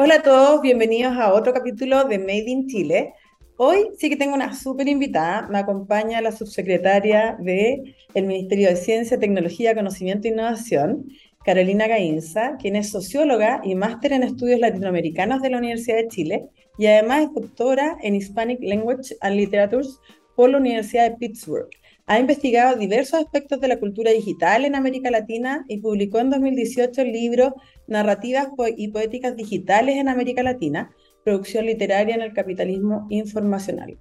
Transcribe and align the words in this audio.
Hola 0.00 0.14
a 0.14 0.22
todos, 0.22 0.62
bienvenidos 0.62 1.16
a 1.16 1.34
otro 1.34 1.52
capítulo 1.52 2.04
de 2.04 2.20
Made 2.20 2.44
in 2.46 2.68
Chile. 2.68 3.14
Hoy 3.56 3.88
sí 3.98 4.08
que 4.08 4.14
tengo 4.14 4.36
una 4.36 4.54
súper 4.54 4.86
invitada, 4.86 5.48
me 5.48 5.58
acompaña 5.58 6.20
la 6.20 6.30
subsecretaria 6.30 7.36
del 7.40 7.96
el 8.14 8.26
Ministerio 8.26 8.68
de 8.68 8.76
Ciencia, 8.76 9.18
Tecnología, 9.18 9.74
Conocimiento 9.74 10.28
e 10.28 10.30
Innovación, 10.30 11.08
Carolina 11.44 11.88
Gainza, 11.88 12.56
quien 12.60 12.76
es 12.76 12.90
socióloga 12.90 13.60
y 13.64 13.74
máster 13.74 14.12
en 14.12 14.22
estudios 14.22 14.60
latinoamericanos 14.60 15.42
de 15.42 15.50
la 15.50 15.58
Universidad 15.58 15.96
de 15.96 16.06
Chile 16.06 16.46
y 16.78 16.86
además 16.86 17.24
es 17.24 17.34
doctora 17.34 17.96
en 18.00 18.14
Hispanic 18.14 18.60
Language 18.62 19.16
and 19.20 19.34
Literatures 19.34 19.98
por 20.36 20.50
la 20.50 20.58
Universidad 20.58 21.10
de 21.10 21.16
Pittsburgh. 21.16 21.70
Ha 22.10 22.18
investigado 22.18 22.74
diversos 22.74 23.20
aspectos 23.20 23.60
de 23.60 23.68
la 23.68 23.78
cultura 23.78 24.10
digital 24.10 24.64
en 24.64 24.74
América 24.74 25.10
Latina 25.10 25.66
y 25.68 25.82
publicó 25.82 26.20
en 26.20 26.30
2018 26.30 27.02
el 27.02 27.12
libro 27.12 27.54
Narrativas 27.86 28.48
y 28.78 28.88
Poéticas 28.88 29.36
Digitales 29.36 29.96
en 29.96 30.08
América 30.08 30.42
Latina, 30.42 30.90
producción 31.22 31.66
literaria 31.66 32.14
en 32.14 32.22
el 32.22 32.32
capitalismo 32.32 33.06
informacional. 33.10 33.98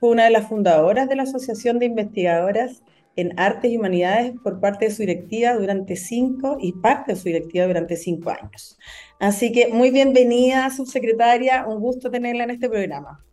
Fue 0.00 0.10
una 0.10 0.24
de 0.24 0.32
las 0.32 0.48
fundadoras 0.48 1.08
de 1.08 1.14
la 1.14 1.22
Asociación 1.22 1.78
de 1.78 1.86
Investigadoras 1.86 2.82
en 3.14 3.38
Artes 3.38 3.70
y 3.70 3.78
Humanidades 3.78 4.32
por 4.42 4.58
parte 4.58 4.86
de 4.86 4.90
su 4.90 5.02
directiva 5.02 5.54
durante 5.54 5.94
cinco 5.94 6.58
y 6.60 6.72
parte 6.72 7.12
de 7.12 7.20
su 7.20 7.26
directiva 7.26 7.68
durante 7.68 7.94
cinco 7.94 8.30
años. 8.30 8.76
Así 9.20 9.52
que 9.52 9.68
muy 9.68 9.92
bienvenida, 9.92 10.68
subsecretaria, 10.70 11.68
un 11.68 11.78
gusto 11.78 12.10
tenerla 12.10 12.42
en 12.42 12.50
este 12.50 12.68
programa. 12.68 13.24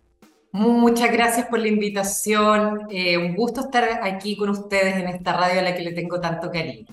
Muchas 0.54 1.12
gracias 1.14 1.48
por 1.48 1.60
la 1.60 1.70
invitación. 1.70 2.88
Eh, 2.90 3.18
un 3.18 3.36
gusto 3.36 3.62
estar 3.62 4.02
aquí 4.04 4.36
con 4.36 4.50
ustedes 4.50 4.96
en 4.98 5.08
esta 5.08 5.34
radio 5.34 5.62
a 5.62 5.64
la 5.64 5.76
que 5.76 5.82
le 5.82 5.94
tengo 5.94 6.20
tanto 6.20 6.52
cariño. 6.52 6.88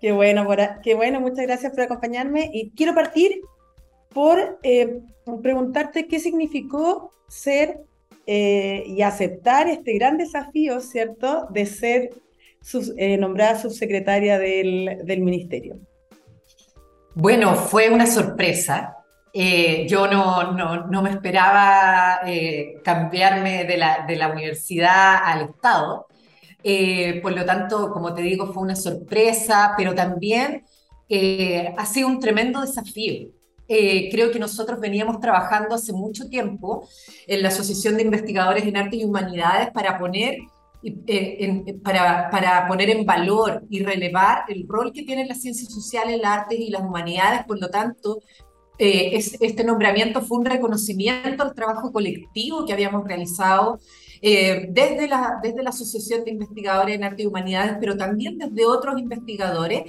Qué 0.00 0.12
bueno, 0.12 0.48
qué 0.82 0.94
bueno, 0.94 1.20
muchas 1.20 1.46
gracias 1.46 1.72
por 1.72 1.82
acompañarme. 1.82 2.50
Y 2.52 2.70
quiero 2.70 2.94
partir 2.94 3.42
por 4.14 4.58
eh, 4.62 5.00
preguntarte 5.42 6.06
qué 6.06 6.18
significó 6.18 7.12
ser 7.28 7.80
eh, 8.26 8.84
y 8.86 9.02
aceptar 9.02 9.68
este 9.68 9.92
gran 9.94 10.16
desafío, 10.16 10.80
¿cierto?, 10.80 11.46
de 11.50 11.66
ser 11.66 12.10
nombrada 13.18 13.58
subsecretaria 13.58 14.38
del, 14.38 15.00
del 15.04 15.20
ministerio. 15.20 15.78
Bueno, 17.14 17.54
fue 17.54 17.90
una 17.90 18.06
sorpresa. 18.06 18.99
Eh, 19.32 19.86
yo 19.88 20.08
no, 20.08 20.52
no, 20.52 20.88
no, 20.88 21.02
me 21.02 21.10
esperaba 21.10 22.20
eh, 22.26 22.80
cambiarme 22.82 23.64
de 23.64 23.76
la, 23.76 24.04
de 24.06 24.16
la, 24.16 24.28
universidad 24.28 25.18
al 25.24 25.42
Estado. 25.50 26.06
Eh, 26.62 27.20
por 27.22 27.32
lo 27.32 27.44
tanto, 27.44 27.92
como 27.92 28.12
te 28.12 28.22
digo, 28.22 28.52
fue 28.52 28.62
una 28.62 28.76
sorpresa, 28.76 29.74
pero 29.76 29.94
también 29.94 30.64
ha 31.76 31.86
sido 31.86 32.06
un 32.06 32.20
tremendo 32.20 32.60
desafío. 32.60 33.30
creo 33.66 34.30
que 34.30 34.38
nosotros 34.38 34.78
veníamos 34.80 35.18
trabajando 35.20 35.74
hace 35.74 35.92
mucho 35.92 36.28
tiempo 36.28 36.88
en 37.26 37.42
la 37.42 37.48
Asociación 37.48 37.96
de 37.96 38.02
Investigadores 38.02 38.64
en 38.64 38.76
Arte 38.76 38.96
y 38.96 39.04
Humanidades 39.04 39.70
para 39.72 39.98
poner 39.98 40.38
para, 41.82 42.30
para, 42.30 42.66
poner 42.66 42.88
en 42.90 43.04
valor 43.04 43.62
y 43.68 43.82
relevar 43.82 44.44
el 44.48 44.66
rol 44.66 44.92
que 44.92 45.02
tienen 45.02 45.28
las 45.28 45.42
ciencias 45.42 45.70
sociales, 45.72 46.18
las 46.22 46.38
artes 46.38 46.58
y 46.58 46.70
las 46.70 46.82
humanidades. 46.82 47.44
Por 47.44 47.60
lo 47.60 47.68
tanto, 47.68 48.20
eh, 48.82 49.22
este 49.40 49.62
nombramiento 49.62 50.22
fue 50.22 50.38
un 50.38 50.46
reconocimiento 50.46 51.42
al 51.42 51.54
trabajo 51.54 51.92
colectivo 51.92 52.64
que 52.64 52.72
habíamos 52.72 53.04
realizado 53.04 53.78
eh, 54.22 54.68
desde, 54.70 55.06
la, 55.06 55.38
desde 55.42 55.62
la 55.62 55.68
Asociación 55.68 56.24
de 56.24 56.30
Investigadores 56.30 56.96
en 56.96 57.04
Arte 57.04 57.24
y 57.24 57.26
Humanidades, 57.26 57.76
pero 57.78 57.98
también 57.98 58.38
desde 58.38 58.64
otros 58.64 58.98
investigadores, 58.98 59.82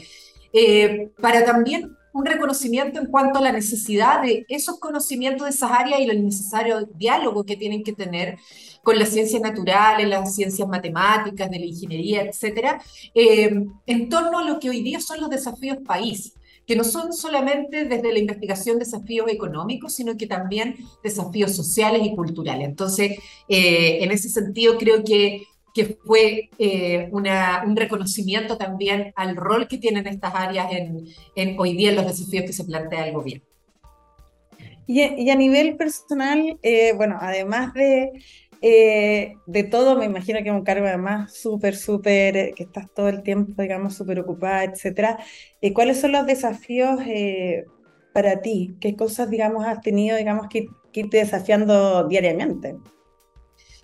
eh, 0.51 1.09
para 1.21 1.45
también 1.45 1.95
un 2.11 2.25
reconocimiento 2.25 2.99
en 2.99 3.05
cuanto 3.05 3.39
a 3.39 3.41
la 3.41 3.53
necesidad 3.53 4.23
de 4.23 4.45
esos 4.49 4.77
conocimientos 4.77 5.45
de 5.47 5.51
esas 5.51 5.71
áreas 5.71 6.01
y 6.01 6.09
el 6.09 6.25
necesario 6.25 6.81
diálogo 6.93 7.45
que 7.45 7.55
tienen 7.55 7.85
que 7.85 7.93
tener 7.93 8.39
con 8.83 8.99
las 8.99 9.07
ciencias 9.07 9.41
naturales, 9.41 10.05
las 10.09 10.35
ciencias 10.35 10.67
matemáticas, 10.67 11.49
de 11.49 11.59
la 11.59 11.65
ingeniería, 11.65 12.23
etcétera, 12.23 12.81
en 13.13 14.09
torno 14.09 14.39
a 14.39 14.43
lo 14.43 14.59
que 14.59 14.69
hoy 14.69 14.83
día 14.83 14.99
son 14.99 15.21
los 15.21 15.29
desafíos 15.29 15.77
país 15.87 16.33
que 16.71 16.77
no 16.77 16.85
son 16.85 17.11
solamente 17.11 17.83
desde 17.83 18.13
la 18.13 18.19
investigación 18.19 18.79
desafíos 18.79 19.29
económicos, 19.29 19.93
sino 19.93 20.15
que 20.15 20.25
también 20.25 20.77
desafíos 21.03 21.53
sociales 21.53 22.01
y 22.01 22.15
culturales. 22.15 22.65
Entonces, 22.65 23.19
eh, 23.49 23.97
en 24.01 24.09
ese 24.09 24.29
sentido, 24.29 24.77
creo 24.77 25.03
que, 25.03 25.43
que 25.73 25.97
fue 26.05 26.49
eh, 26.57 27.09
una, 27.11 27.63
un 27.67 27.75
reconocimiento 27.75 28.55
también 28.57 29.11
al 29.17 29.35
rol 29.35 29.67
que 29.67 29.79
tienen 29.79 30.07
estas 30.07 30.33
áreas 30.33 30.71
en, 30.71 31.07
en 31.35 31.59
hoy 31.59 31.75
día 31.75 31.89
en 31.89 31.97
los 31.97 32.05
desafíos 32.05 32.45
que 32.45 32.53
se 32.53 32.63
plantea 32.63 33.05
el 33.05 33.15
gobierno. 33.15 33.45
Y, 34.87 35.29
a 35.29 35.35
nivel 35.35 35.75
personal, 35.75 36.57
eh, 36.63 36.93
bueno, 36.95 37.17
además 37.19 37.73
de 37.73 38.13
eh, 38.63 39.37
de 39.47 39.63
todo, 39.63 39.95
me 39.95 40.05
imagino 40.05 40.39
que 40.43 40.49
es 40.49 40.55
un 40.55 40.63
cargo 40.63 40.85
además 40.85 41.33
súper, 41.35 41.75
súper, 41.75 42.37
eh, 42.37 42.53
que 42.55 42.63
estás 42.63 42.93
todo 42.93 43.09
el 43.09 43.23
tiempo, 43.23 43.59
digamos, 43.59 43.95
súper 43.95 44.19
ocupada, 44.19 44.63
etcétera. 44.63 45.17
Eh, 45.61 45.73
¿Cuáles 45.73 45.99
son 45.99 46.11
los 46.11 46.27
desafíos 46.27 46.99
para 48.13 48.41
ti? 48.41 48.75
¿Qué 48.79 48.95
cosas, 48.95 49.29
digamos, 49.31 49.65
has 49.65 49.81
tenido, 49.81 50.15
digamos, 50.15 50.47
que, 50.47 50.67
irte 50.93 51.17
desafiando 51.17 52.07
diariamente? 52.07 52.75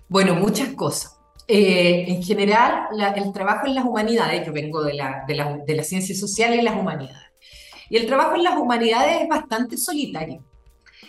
Bueno, 0.08 0.34
muchas 0.34 0.68
cosas. 0.74 1.16
en 1.48 2.22
general, 2.22 2.88
el 3.16 3.32
trabajo 3.32 3.66
en 3.66 3.74
las 3.74 3.84
humanidades, 3.84 4.46
yo 4.46 4.52
vengo 4.52 4.82
de 4.84 4.94
la, 4.94 5.24
de, 5.26 5.34
la, 5.34 5.56
de 5.66 5.74
la 5.74 5.82
ciencia 5.82 6.14
social 6.14 6.54
y 6.54 6.62
las 6.62 6.76
humanidades, 6.76 7.32
y 7.90 7.96
el 7.96 8.06
trabajo 8.06 8.36
en 8.36 8.44
las 8.44 8.56
humanidades 8.58 9.22
es 9.22 9.28
bastante 9.28 9.78
solitario 9.78 10.44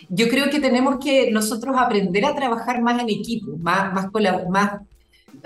yo 0.08 0.28
creo 0.28 0.50
que 0.50 0.60
tenemos 0.60 0.98
que 1.02 1.30
nosotros 1.30 1.76
aprender 1.78 2.24
a 2.24 2.34
trabajar 2.34 2.82
más 2.82 3.00
en 3.00 3.10
equipo, 3.10 3.56
más, 3.58 3.92
más, 3.92 4.08
más 4.48 4.80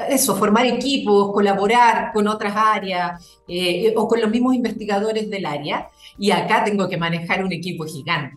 eso, 0.09 0.37
formar 0.37 0.67
equipos, 0.67 1.33
colaborar 1.33 2.13
con 2.13 2.27
otras 2.29 2.55
áreas 2.57 3.39
eh, 3.49 3.93
o 3.97 4.09
con 4.09 4.21
los 4.21 4.31
mismos 4.31 4.55
investigadores 4.55 5.31
del 5.31 5.47
área. 5.47 5.89
Y 6.19 6.31
acá 6.31 6.65
tengo 6.65 6.89
que 6.89 6.97
manejar 6.97 7.45
un 7.45 7.53
equipo 7.53 7.85
gigante. 7.85 8.37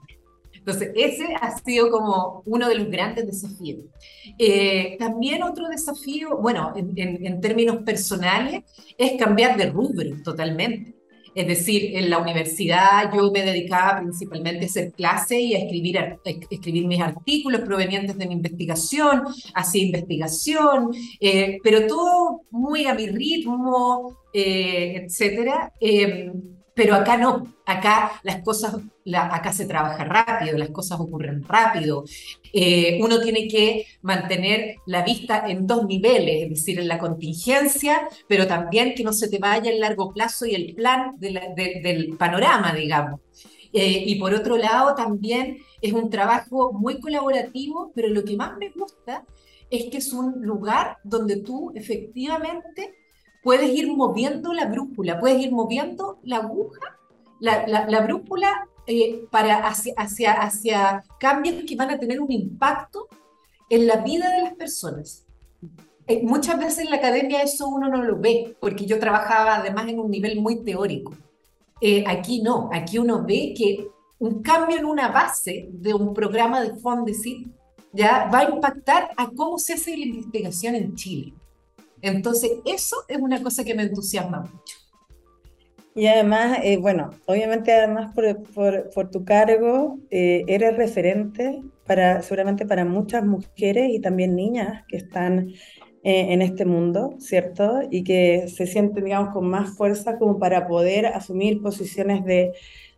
Entonces, 0.53 0.91
ese 0.95 1.33
ha 1.39 1.57
sido 1.59 1.89
como 1.89 2.43
uno 2.45 2.67
de 2.67 2.75
los 2.75 2.89
grandes 2.89 3.25
desafíos. 3.25 3.85
Eh, 4.37 4.97
también 4.99 5.41
otro 5.41 5.69
desafío, 5.69 6.37
bueno, 6.39 6.73
en, 6.75 7.25
en, 7.25 7.39
términos 7.39 7.77
personales, 7.83 8.63
es 8.97 9.17
cambiar 9.17 9.55
de 9.55 9.69
rubro 9.69 10.21
totalmente. 10.25 10.96
Es 11.37 11.45
decir, 11.45 11.95
en 11.95 12.09
la 12.09 12.17
universidad 12.17 13.13
yo 13.13 13.31
me 13.31 13.43
dedicaba 13.43 13.99
principalmente 13.99 14.65
a 14.65 14.67
hacer 14.67 14.91
clase 14.93 15.39
y 15.39 15.53
a 15.53 15.59
escribir, 15.59 15.99
mis 16.87 16.99
artículos 16.99 17.61
provenientes 17.61 18.17
de 18.17 18.25
mi 18.25 18.33
investigación, 18.33 19.21
hacía 19.53 19.83
investigación, 19.83 20.89
eh, 21.19 21.59
pero 21.61 21.85
todo 21.85 22.41
muy 22.49 22.87
a 22.87 22.95
mi 22.95 23.05
ritmo, 23.05 24.17
eh, 24.33 25.03
etcétera. 25.03 25.71
Em, 25.79 26.56
pero 26.77 26.93
acá 26.93 27.17
no, 27.17 27.55
acá 27.65 28.21
las 28.21 28.43
cosas, 28.43 28.75
acá 29.11 29.51
se 29.51 29.65
trabaja 29.65 30.03
rápido, 30.03 30.59
las 30.59 30.69
cosas 30.69 30.99
ocurren 30.99 31.43
rápido. 31.43 32.03
Eh, 32.53 32.99
uno 33.01 33.19
tiene 33.19 33.47
que 33.47 33.87
mantener 34.03 34.75
la 34.85 35.03
vista 35.03 35.45
en 35.47 35.65
dos 35.65 35.87
niveles, 35.87 36.43
es 36.43 36.49
decir, 36.51 36.79
en 36.79 36.87
la 36.87 36.99
contingencia, 36.99 38.07
pero 38.27 38.45
también 38.45 38.93
que 38.93 39.03
no 39.03 39.11
se 39.11 39.27
te 39.27 39.39
vaya 39.39 39.71
el 39.71 39.79
largo 39.79 40.13
plazo 40.13 40.45
y 40.45 40.53
el 40.53 40.75
plan 40.75 41.15
del 41.17 42.15
panorama, 42.15 42.71
digamos. 42.75 43.21
Eh, 43.73 44.03
y 44.05 44.15
por 44.19 44.35
otro 44.35 44.55
lado, 44.55 44.93
también 44.93 45.57
es 45.81 45.93
un 45.93 46.11
trabajo 46.11 46.73
muy 46.73 46.99
colaborativo, 46.99 47.91
pero 47.95 48.07
lo 48.07 48.23
que 48.23 48.37
más 48.37 48.55
me 48.55 48.69
gusta 48.69 49.25
es 49.71 49.85
que 49.89 49.97
es 49.97 50.13
un 50.13 50.43
lugar 50.43 50.97
donde 51.03 51.37
tú 51.37 51.71
efectivamente 51.73 52.93
puedes 53.47 53.69
ir 53.69 53.87
moviendo 53.95 54.51
la 54.51 54.65
brújula, 54.65 55.21
puedes 55.21 55.41
ir 55.41 55.53
moviendo 55.53 56.19
la 56.23 56.39
aguja, 56.39 56.99
la, 57.39 58.01
brújula 58.01 58.67
eh, 58.85 59.23
para 59.31 59.65
hacia, 59.65 59.93
hacia, 59.95 60.33
hacia 60.33 61.05
cambios 61.17 61.63
que 61.65 61.77
van 61.77 61.91
a 61.91 61.97
tener 61.97 62.19
un 62.19 62.29
impacto 62.29 63.07
en 63.69 63.87
la 63.87 64.03
vida 64.03 64.29
de 64.31 64.41
las 64.41 64.53
personas. 64.55 65.25
Eh, 66.07 66.23
muchas 66.23 66.59
veces 66.59 66.79
en 66.79 66.89
la 66.89 66.97
academia 66.97 67.41
eso 67.41 67.69
uno 67.69 67.87
no 67.87 68.03
lo 68.03 68.19
ve, 68.19 68.57
porque 68.59 68.85
yo 68.85 68.99
trabajaba 68.99 69.55
además 69.55 69.87
en 69.87 70.01
un 70.01 70.11
nivel 70.11 70.41
muy 70.41 70.65
teórico. 70.65 71.13
Eh, 71.79 72.03
aquí 72.05 72.41
no, 72.41 72.69
aquí 72.73 72.97
uno 72.97 73.23
ve 73.25 73.53
que 73.57 73.87
un 74.19 74.41
cambio 74.41 74.77
en 74.77 74.83
una 74.83 75.07
base 75.07 75.69
de 75.71 75.93
un 75.93 76.13
programa 76.13 76.59
de 76.59 76.75
Fondesit 76.75 77.47
ya 77.93 78.29
va 78.29 78.39
a 78.39 78.49
impactar 78.49 79.11
a 79.15 79.29
cómo 79.29 79.57
se 79.57 79.75
hace 79.75 79.95
la 79.95 80.03
investigación 80.03 80.75
en 80.75 80.95
Chile. 80.95 81.33
Entonces, 82.01 82.51
eso 82.65 82.97
es 83.07 83.17
una 83.17 83.41
cosa 83.41 83.63
que 83.63 83.73
me 83.73 83.83
entusiasma 83.83 84.41
mucho. 84.41 84.75
Y 85.95 86.05
además, 86.05 86.59
eh, 86.63 86.77
bueno, 86.77 87.09
obviamente 87.25 87.73
además 87.73 88.13
por, 88.13 89.09
tu 89.09 89.25
cargo 89.25 89.97
eh, 90.11 90.43
eres 90.47 90.77
referente 90.77 91.63
para, 91.87 92.21
seguramente 92.21 92.67
para 92.67 92.85
muchas 92.85 93.25
mujeres 93.25 93.89
y 93.89 93.99
también 93.99 94.35
niñas 94.35 94.83
que 94.87 94.97
están 94.97 95.49
eh, 96.03 96.33
en 96.33 96.43
este 96.43 96.65
mundo, 96.65 97.15
¿cierto? 97.17 97.79
Y 97.89 98.03
que 98.03 98.47
se 98.47 98.67
sienten, 98.67 99.05
digamos, 99.05 99.33
con 99.33 99.49
más 99.49 99.75
fuerza 99.75 100.19
como 100.19 100.37
para 100.37 100.67
poder 100.67 101.07
asumir 101.07 101.63
posiciones 101.63 102.23
de 102.23 102.53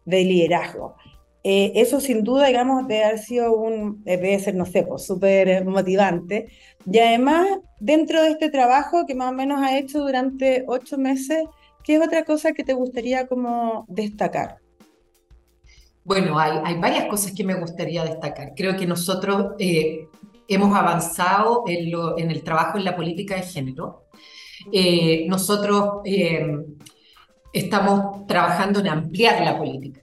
liderazgo. 0.05 0.95
Eh, 1.43 1.71
eso 1.75 2.01
sin 2.01 2.23
duda, 2.23 2.47
digamos, 2.47 2.87
debe 2.87 3.05
haber 3.05 3.19
sido 3.19 3.55
un, 3.55 4.03
eh, 4.05 4.17
debe 4.17 4.39
ser, 4.39 4.55
no 4.55 4.65
sé, 4.65 4.83
pues 4.83 5.05
súper 5.05 5.63
motivante. 5.65 6.47
Y 6.85 6.99
además, 6.99 7.47
dentro 7.79 8.21
de 8.21 8.31
este 8.31 8.49
trabajo 8.49 9.05
que 9.05 9.15
más 9.15 9.31
o 9.31 9.35
menos 9.35 9.61
ha 9.61 9.77
hecho 9.77 9.99
durante 9.99 10.65
ocho 10.67 10.97
meses, 10.97 11.43
¿qué 11.83 11.95
es 11.95 12.05
otra 12.05 12.25
cosa 12.25 12.51
que 12.51 12.63
te 12.63 12.73
gustaría 12.73 13.27
como 13.27 13.85
destacar? 13.87 14.57
Bueno, 16.03 16.37
hay, 16.39 16.59
hay 16.63 16.79
varias 16.79 17.05
cosas 17.05 17.31
que 17.31 17.43
me 17.43 17.55
gustaría 17.55 18.03
destacar. 18.03 18.53
Creo 18.55 18.75
que 18.75 18.85
nosotros 18.85 19.53
eh, 19.59 20.07
hemos 20.47 20.75
avanzado 20.75 21.63
en, 21.67 21.91
lo, 21.91 22.17
en, 22.17 22.31
el 22.31 22.43
trabajo 22.43 22.77
en 22.77 22.83
la 22.83 22.95
política 22.95 23.35
de 23.35 23.43
género. 23.43 24.07
nosotros 25.27 26.01
estamos 27.53 28.27
trabajando 28.27 28.79
en 28.79 28.87
ampliar 28.87 29.41
la 29.41 29.57
política. 29.57 30.01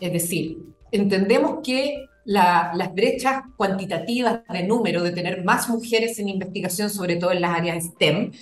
Es 0.00 0.12
decir, 0.12 0.58
entendemos 0.90 1.60
que 1.62 2.06
las 2.24 2.92
brechas 2.94 3.42
cuantitativas 3.56 4.40
de 4.48 4.64
número, 4.64 5.02
de 5.02 5.12
tener 5.12 5.44
más 5.44 5.68
mujeres 5.68 6.18
en 6.18 6.28
investigación, 6.28 6.90
sobre 6.90 7.16
todo 7.16 7.32
en 7.32 7.40
las 7.40 7.56
áreas 7.56 7.84
STEM, 7.84 8.32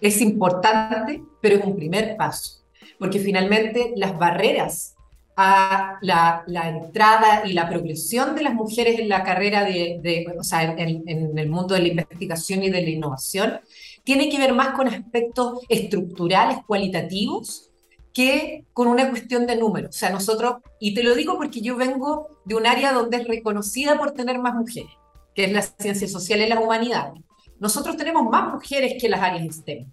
es 0.00 0.20
importante, 0.20 1.22
pero 1.40 1.56
es 1.56 1.64
un 1.64 1.76
primer 1.76 2.16
paso, 2.16 2.64
porque 2.98 3.18
finalmente 3.18 3.92
las 3.96 4.18
barreras 4.18 4.94
a 5.36 5.98
la, 6.00 6.44
entrada 6.46 7.42
y 7.44 7.52
la 7.52 7.68
progresión 7.68 8.34
de 8.34 8.42
las 8.42 8.54
mujeres 8.54 8.98
en 8.98 9.08
la 9.08 9.24
carrera 9.24 9.64
de, 9.64 10.26
o 10.38 10.44
sea, 10.44 10.62
en, 10.62 11.02
en, 11.06 11.38
el 11.38 11.48
mundo 11.48 11.74
de 11.74 11.82
la 11.82 11.88
investigación 11.88 12.62
y 12.62 12.70
de 12.70 12.82
la 12.82 12.90
innovación, 12.90 13.60
tiene 14.04 14.28
que 14.28 14.38
ver 14.38 14.52
más 14.52 14.70
con 14.70 14.88
aspectos 14.88 15.60
estructurales, 15.68 16.58
cualitativos, 16.66 17.70
que 18.14 18.64
con 18.72 18.86
una 18.86 19.10
cuestión 19.10 19.46
de 19.46 19.56
números. 19.56 19.94
O 19.94 19.98
sea, 19.98 20.10
nosotros, 20.10 20.62
y 20.78 20.94
te 20.94 21.02
lo 21.02 21.14
digo 21.14 21.36
porque 21.36 21.60
yo 21.60 21.76
vengo 21.76 22.40
de 22.44 22.54
un 22.54 22.64
área 22.64 22.92
donde 22.92 23.18
es 23.18 23.28
reconocida 23.28 23.98
por 23.98 24.12
tener 24.12 24.38
más 24.38 24.54
mujeres, 24.54 24.92
que 25.34 25.44
es 25.44 25.52
la 25.52 25.62
ciencia 25.62 26.08
social 26.08 26.40
y 26.40 26.48
la 26.48 26.60
humanidad. 26.60 27.12
Nosotros 27.58 27.96
tenemos 27.96 28.22
más 28.30 28.54
mujeres 28.54 28.94
que 29.00 29.08
las 29.08 29.20
áreas 29.20 29.56
STEM, 29.56 29.90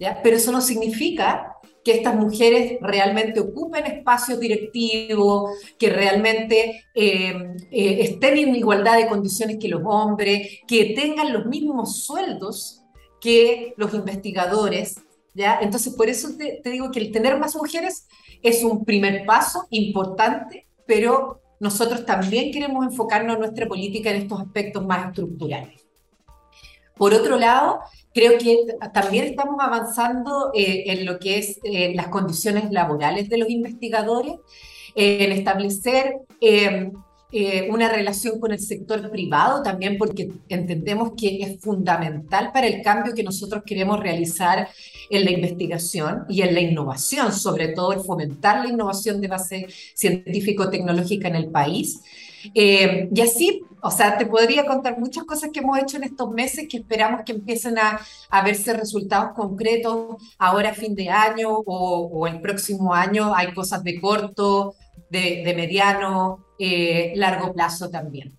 ¿ya? 0.00 0.20
pero 0.22 0.36
eso 0.36 0.50
no 0.50 0.60
significa 0.60 1.56
que 1.84 1.92
estas 1.92 2.16
mujeres 2.16 2.78
realmente 2.80 3.40
ocupen 3.40 3.86
espacios 3.86 4.40
directivos, 4.40 5.50
que 5.78 5.88
realmente 5.88 6.84
eh, 6.94 7.34
eh, 7.70 7.96
estén 8.00 8.38
en 8.38 8.56
igualdad 8.56 8.96
de 8.96 9.08
condiciones 9.08 9.58
que 9.60 9.68
los 9.68 9.82
hombres, 9.84 10.60
que 10.66 10.94
tengan 10.96 11.32
los 11.32 11.46
mismos 11.46 12.04
sueldos 12.04 12.82
que 13.20 13.72
los 13.76 13.94
investigadores, 13.94 14.96
entonces, 15.34 15.94
por 15.94 16.08
eso 16.08 16.30
te, 16.36 16.60
digo 16.70 16.90
que 16.90 17.00
el 17.00 17.12
tener 17.12 17.38
más 17.38 17.56
mujeres 17.56 18.06
es 18.42 18.62
un 18.64 18.84
primer 18.84 19.24
paso 19.24 19.66
importante, 19.70 20.66
pero 20.86 21.40
nosotros 21.60 22.04
también 22.04 22.52
queremos 22.52 22.84
enfocarnos 22.84 23.34
en 23.34 23.40
nuestra 23.40 23.66
política 23.66 24.10
en 24.10 24.22
estos 24.22 24.40
aspectos 24.40 24.84
más 24.84 25.08
estructurales. 25.08 25.86
Por 26.96 27.14
otro 27.14 27.38
lado, 27.38 27.80
creo 28.12 28.38
que 28.38 28.66
también 28.92 29.24
estamos 29.24 29.56
avanzando 29.60 30.50
eh, 30.54 30.84
en 30.86 31.06
lo 31.06 31.18
que 31.18 31.38
es 31.38 31.58
eh, 31.64 31.94
las 31.94 32.08
condiciones 32.08 32.70
laborales 32.70 33.28
de 33.28 33.38
los 33.38 33.48
investigadores, 33.48 34.34
eh, 34.94 35.24
en 35.24 35.32
establecer 35.32 36.16
eh, 37.32 37.68
una 37.70 37.88
relación 37.88 38.38
con 38.38 38.52
el 38.52 38.60
sector 38.60 39.10
privado 39.10 39.62
también 39.62 39.96
porque 39.96 40.30
entendemos 40.50 41.12
que 41.16 41.42
es 41.42 41.60
fundamental 41.60 42.52
para 42.52 42.66
el 42.66 42.82
cambio 42.82 43.14
que 43.14 43.22
nosotros 43.22 43.62
queremos 43.64 43.98
realizar 44.00 44.68
en 45.08 45.24
la 45.24 45.30
investigación 45.30 46.24
y 46.28 46.42
en 46.42 46.52
la 46.52 46.60
innovación, 46.60 47.32
sobre 47.32 47.68
todo 47.68 47.94
el 47.94 48.00
fomentar 48.00 48.62
la 48.62 48.70
innovación 48.70 49.20
de 49.20 49.28
base 49.28 49.66
científico-tecnológica 49.94 51.28
en 51.28 51.36
el 51.36 51.50
país. 51.50 52.02
Eh, 52.54 53.08
y 53.14 53.20
así, 53.20 53.62
o 53.80 53.90
sea, 53.90 54.18
te 54.18 54.26
podría 54.26 54.66
contar 54.66 54.98
muchas 54.98 55.24
cosas 55.24 55.50
que 55.52 55.60
hemos 55.60 55.78
hecho 55.78 55.96
en 55.96 56.04
estos 56.04 56.30
meses 56.30 56.66
que 56.68 56.78
esperamos 56.78 57.22
que 57.24 57.32
empiecen 57.32 57.78
a, 57.78 57.98
a 58.28 58.42
verse 58.44 58.74
resultados 58.74 59.32
concretos 59.34 60.16
ahora 60.38 60.70
a 60.70 60.74
fin 60.74 60.94
de 60.94 61.08
año 61.08 61.50
o, 61.50 62.08
o 62.12 62.26
el 62.26 62.40
próximo 62.40 62.92
año. 62.92 63.34
Hay 63.34 63.54
cosas 63.54 63.82
de 63.84 64.00
corto, 64.00 64.74
de, 65.10 65.42
de 65.44 65.54
mediano, 65.54 66.44
eh, 66.64 67.12
largo 67.16 67.52
plazo 67.52 67.90
también. 67.90 68.38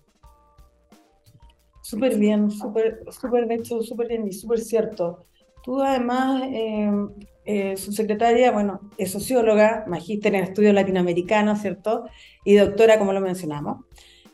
Súper 1.82 2.16
bien, 2.16 2.50
súper, 2.50 3.04
súper 3.10 3.46
de 3.46 3.56
hecho, 3.56 3.82
súper 3.82 4.08
bien 4.08 4.26
y 4.26 4.32
súper 4.32 4.60
cierto. 4.60 5.26
Tú 5.62 5.82
además, 5.82 6.42
eh, 6.46 6.90
eh, 7.44 7.76
subsecretaria, 7.76 8.50
bueno, 8.50 8.80
es 8.96 9.10
socióloga, 9.10 9.84
magíster 9.88 10.34
en 10.34 10.44
estudios 10.44 10.72
latinoamericanos, 10.72 11.60
¿cierto? 11.60 12.04
Y 12.46 12.54
doctora, 12.54 12.98
como 12.98 13.12
lo 13.12 13.20
mencionamos. 13.20 13.84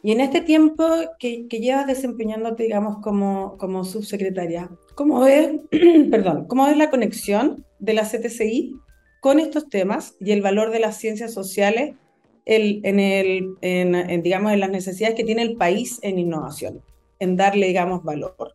Y 0.05 0.13
en 0.13 0.21
este 0.21 0.41
tiempo 0.41 0.87
que, 1.19 1.49
que 1.49 1.59
llevas 1.59 1.89
desempeñándote, 1.89 2.63
digamos, 2.63 2.99
como, 3.03 3.57
como 3.59 3.83
subsecretaria, 3.83 4.71
¿cómo 4.95 5.27
es, 5.27 5.51
perdón, 6.13 6.47
cómo 6.47 6.69
es 6.69 6.77
la 6.77 6.91
conexión 6.91 7.67
de 7.81 7.95
la 7.95 8.05
CTCI 8.05 8.77
con 9.21 9.41
estos 9.41 9.69
temas 9.69 10.15
y 10.21 10.31
el 10.31 10.43
valor 10.43 10.71
de 10.71 10.79
las 10.79 10.97
ciencias 10.97 11.35
sociales 11.35 11.97
en, 12.45 13.01
el, 13.01 13.57
en, 13.61 14.23
digamos, 14.23 14.53
en 14.53 14.61
las 14.61 14.71
necesidades 14.71 15.17
que 15.17 15.25
tiene 15.25 15.43
el 15.43 15.57
país 15.57 15.99
en 16.03 16.19
innovación, 16.19 16.83
en 17.19 17.37
darle, 17.37 17.69
digamos, 17.69 18.03
valor? 18.03 18.55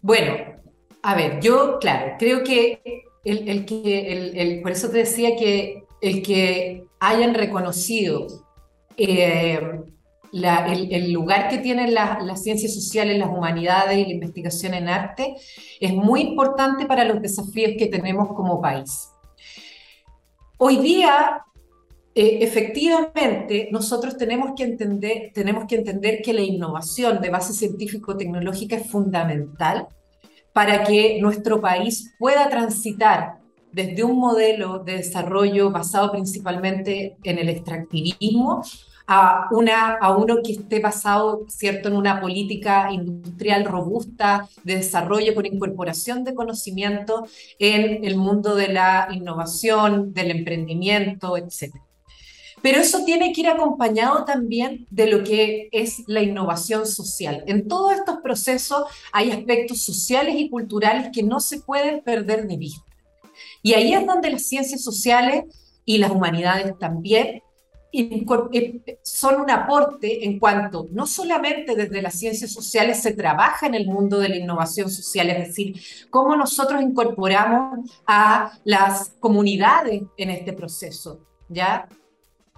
Bueno, 0.00 0.34
a 1.02 1.14
ver, 1.14 1.40
yo, 1.40 1.78
claro, 1.78 2.14
creo 2.18 2.42
que 2.42 2.80
el, 3.24 3.48
el 3.48 3.64
que, 3.66 4.12
el, 4.12 4.38
el, 4.38 4.62
por 4.62 4.72
eso 4.72 4.88
te 4.88 4.98
decía 4.98 5.36
que 5.36 5.84
el 6.00 6.22
que 6.22 6.84
hayan 7.00 7.34
reconocido 7.34 8.26
eh, 8.96 9.60
la, 10.32 10.66
el, 10.72 11.12
lugar 11.12 11.48
que 11.48 11.58
tienen 11.58 11.94
las 11.94 12.42
ciencias 12.42 12.74
sociales, 12.74 13.18
las 13.18 13.28
humanidades 13.28 13.98
y 13.98 14.04
la 14.04 14.12
investigación 14.12 14.74
en 14.74 14.88
arte 14.88 15.34
es 15.80 15.92
muy 15.94 16.20
importante 16.20 16.86
para 16.86 17.04
los 17.04 17.22
desafíos 17.22 17.72
que 17.78 17.86
tenemos 17.86 18.28
como 18.28 18.60
país. 18.60 19.08
Hoy 20.58 20.78
día 20.78 21.42
eh, 22.18 22.38
efectivamente, 22.40 23.68
nosotros 23.70 24.16
tenemos 24.16 24.52
que, 24.56 24.64
entender, 24.64 26.22
que 26.22 26.32
la 26.32 26.40
innovación 26.40 27.20
de 27.20 27.28
base 27.28 27.52
científico-tecnológica 27.52 28.76
es 28.76 28.90
fundamental 28.90 29.88
para 30.54 30.82
que 30.82 31.20
nuestro 31.20 31.60
país 31.60 32.14
pueda 32.18 32.48
transitar 32.48 33.34
desde 33.70 34.02
un 34.02 34.18
modelo 34.18 34.78
de 34.78 34.96
desarrollo 34.96 35.70
basado 35.70 36.10
principalmente 36.10 37.18
en 37.22 37.38
el 37.38 37.50
extractivismo 37.50 38.62
a, 39.06 39.50
a 40.00 40.16
uno 40.16 40.36
que 40.42 40.52
esté 40.52 40.80
basado 40.80 41.44
¿cierto? 41.48 41.90
en 41.90 41.96
una 41.96 42.18
política 42.18 42.90
industrial 42.90 43.66
robusta 43.66 44.48
de 44.64 44.76
desarrollo 44.76 45.34
con 45.34 45.44
incorporación 45.44 46.24
de 46.24 46.34
conocimiento 46.34 47.26
en 47.58 48.06
el 48.06 48.16
mundo 48.16 48.54
de 48.54 48.68
la 48.68 49.08
innovación, 49.12 50.14
del 50.14 50.30
emprendimiento, 50.30 51.36
etc. 51.36 51.74
Pero 52.62 52.80
eso 52.80 53.04
tiene 53.04 53.32
que 53.32 53.42
ir 53.42 53.48
acompañado 53.48 54.24
también 54.24 54.86
de 54.90 55.06
lo 55.06 55.22
que 55.22 55.68
es 55.72 56.02
la 56.06 56.22
innovación 56.22 56.86
social. 56.86 57.44
En 57.46 57.68
todos 57.68 57.92
estos 57.92 58.18
procesos 58.22 58.84
hay 59.12 59.30
aspectos 59.30 59.82
sociales 59.82 60.34
y 60.36 60.50
culturales 60.50 61.10
que 61.12 61.22
no 61.22 61.40
se 61.40 61.60
pueden 61.60 62.02
perder 62.02 62.46
de 62.46 62.56
vista. 62.56 62.84
Y 63.62 63.74
ahí 63.74 63.92
es 63.92 64.06
donde 64.06 64.30
las 64.30 64.42
ciencias 64.42 64.82
sociales 64.82 65.44
y 65.84 65.98
las 65.98 66.10
humanidades 66.10 66.76
también 66.78 67.42
eh, 67.92 68.98
son 69.02 69.40
un 69.40 69.50
aporte 69.50 70.26
en 70.26 70.38
cuanto 70.38 70.86
no 70.90 71.06
solamente 71.06 71.74
desde 71.74 72.02
las 72.02 72.18
ciencias 72.18 72.52
sociales 72.52 73.00
se 73.00 73.14
trabaja 73.14 73.66
en 73.66 73.74
el 73.74 73.86
mundo 73.86 74.18
de 74.18 74.28
la 74.28 74.36
innovación 74.36 74.90
social, 74.90 75.30
es 75.30 75.48
decir, 75.48 75.80
cómo 76.10 76.36
nosotros 76.36 76.82
incorporamos 76.82 77.90
a 78.06 78.52
las 78.64 79.14
comunidades 79.20 80.02
en 80.18 80.30
este 80.30 80.52
proceso, 80.52 81.20
¿ya? 81.48 81.88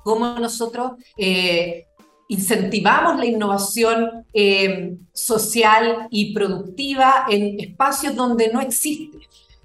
Cómo 0.09 0.39
nosotros 0.39 0.93
eh, 1.19 1.85
incentivamos 2.29 3.19
la 3.19 3.27
innovación 3.27 4.25
eh, 4.33 4.97
social 5.13 6.09
y 6.11 6.33
productiva 6.33 7.27
en 7.29 7.61
espacios 7.61 8.17
donde 8.17 8.51
no 8.51 8.63
existe. 8.63 9.19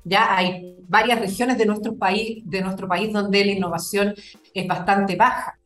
Ya 0.04 0.36
hay 0.36 0.76
varias 0.86 1.22
regiones 1.22 1.58
de 1.58 1.66
nuestro 1.66 1.96
país, 1.96 2.44
de 2.44 2.62
nuestro 2.62 2.90
país 2.90 3.14
donde 3.14 3.46
la 3.46 3.54
innovación 3.54 4.16
es 4.54 4.68
bastante 4.68 5.16
baja. 5.16 5.58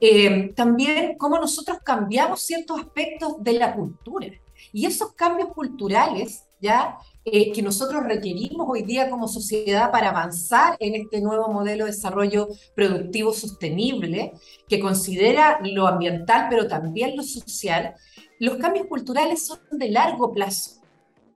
Eh, 0.00 0.52
también 0.56 1.16
cómo 1.16 1.38
nosotros 1.38 1.78
cambiamos 1.84 2.42
ciertos 2.42 2.80
aspectos 2.80 3.40
de 3.44 3.52
la 3.52 3.76
cultura. 3.76 4.26
Y 4.72 4.86
esos 4.86 5.12
cambios 5.12 5.50
culturales 5.54 6.42
ya 6.60 6.98
eh, 7.28 7.50
que 7.52 7.60
nosotros 7.60 8.04
requerimos 8.04 8.68
hoy 8.70 8.82
día 8.82 9.10
como 9.10 9.26
sociedad 9.26 9.90
para 9.90 10.10
avanzar 10.10 10.76
en 10.78 10.94
este 10.94 11.20
nuevo 11.20 11.48
modelo 11.48 11.84
de 11.84 11.90
desarrollo 11.90 12.48
productivo 12.76 13.32
sostenible, 13.32 14.32
que 14.68 14.78
considera 14.78 15.58
lo 15.62 15.88
ambiental, 15.88 16.46
pero 16.48 16.68
también 16.68 17.16
lo 17.16 17.24
social, 17.24 17.94
los 18.38 18.58
cambios 18.58 18.86
culturales 18.86 19.44
son 19.44 19.58
de 19.72 19.90
largo 19.90 20.32
plazo. 20.32 20.80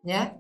¿ya? 0.05 0.37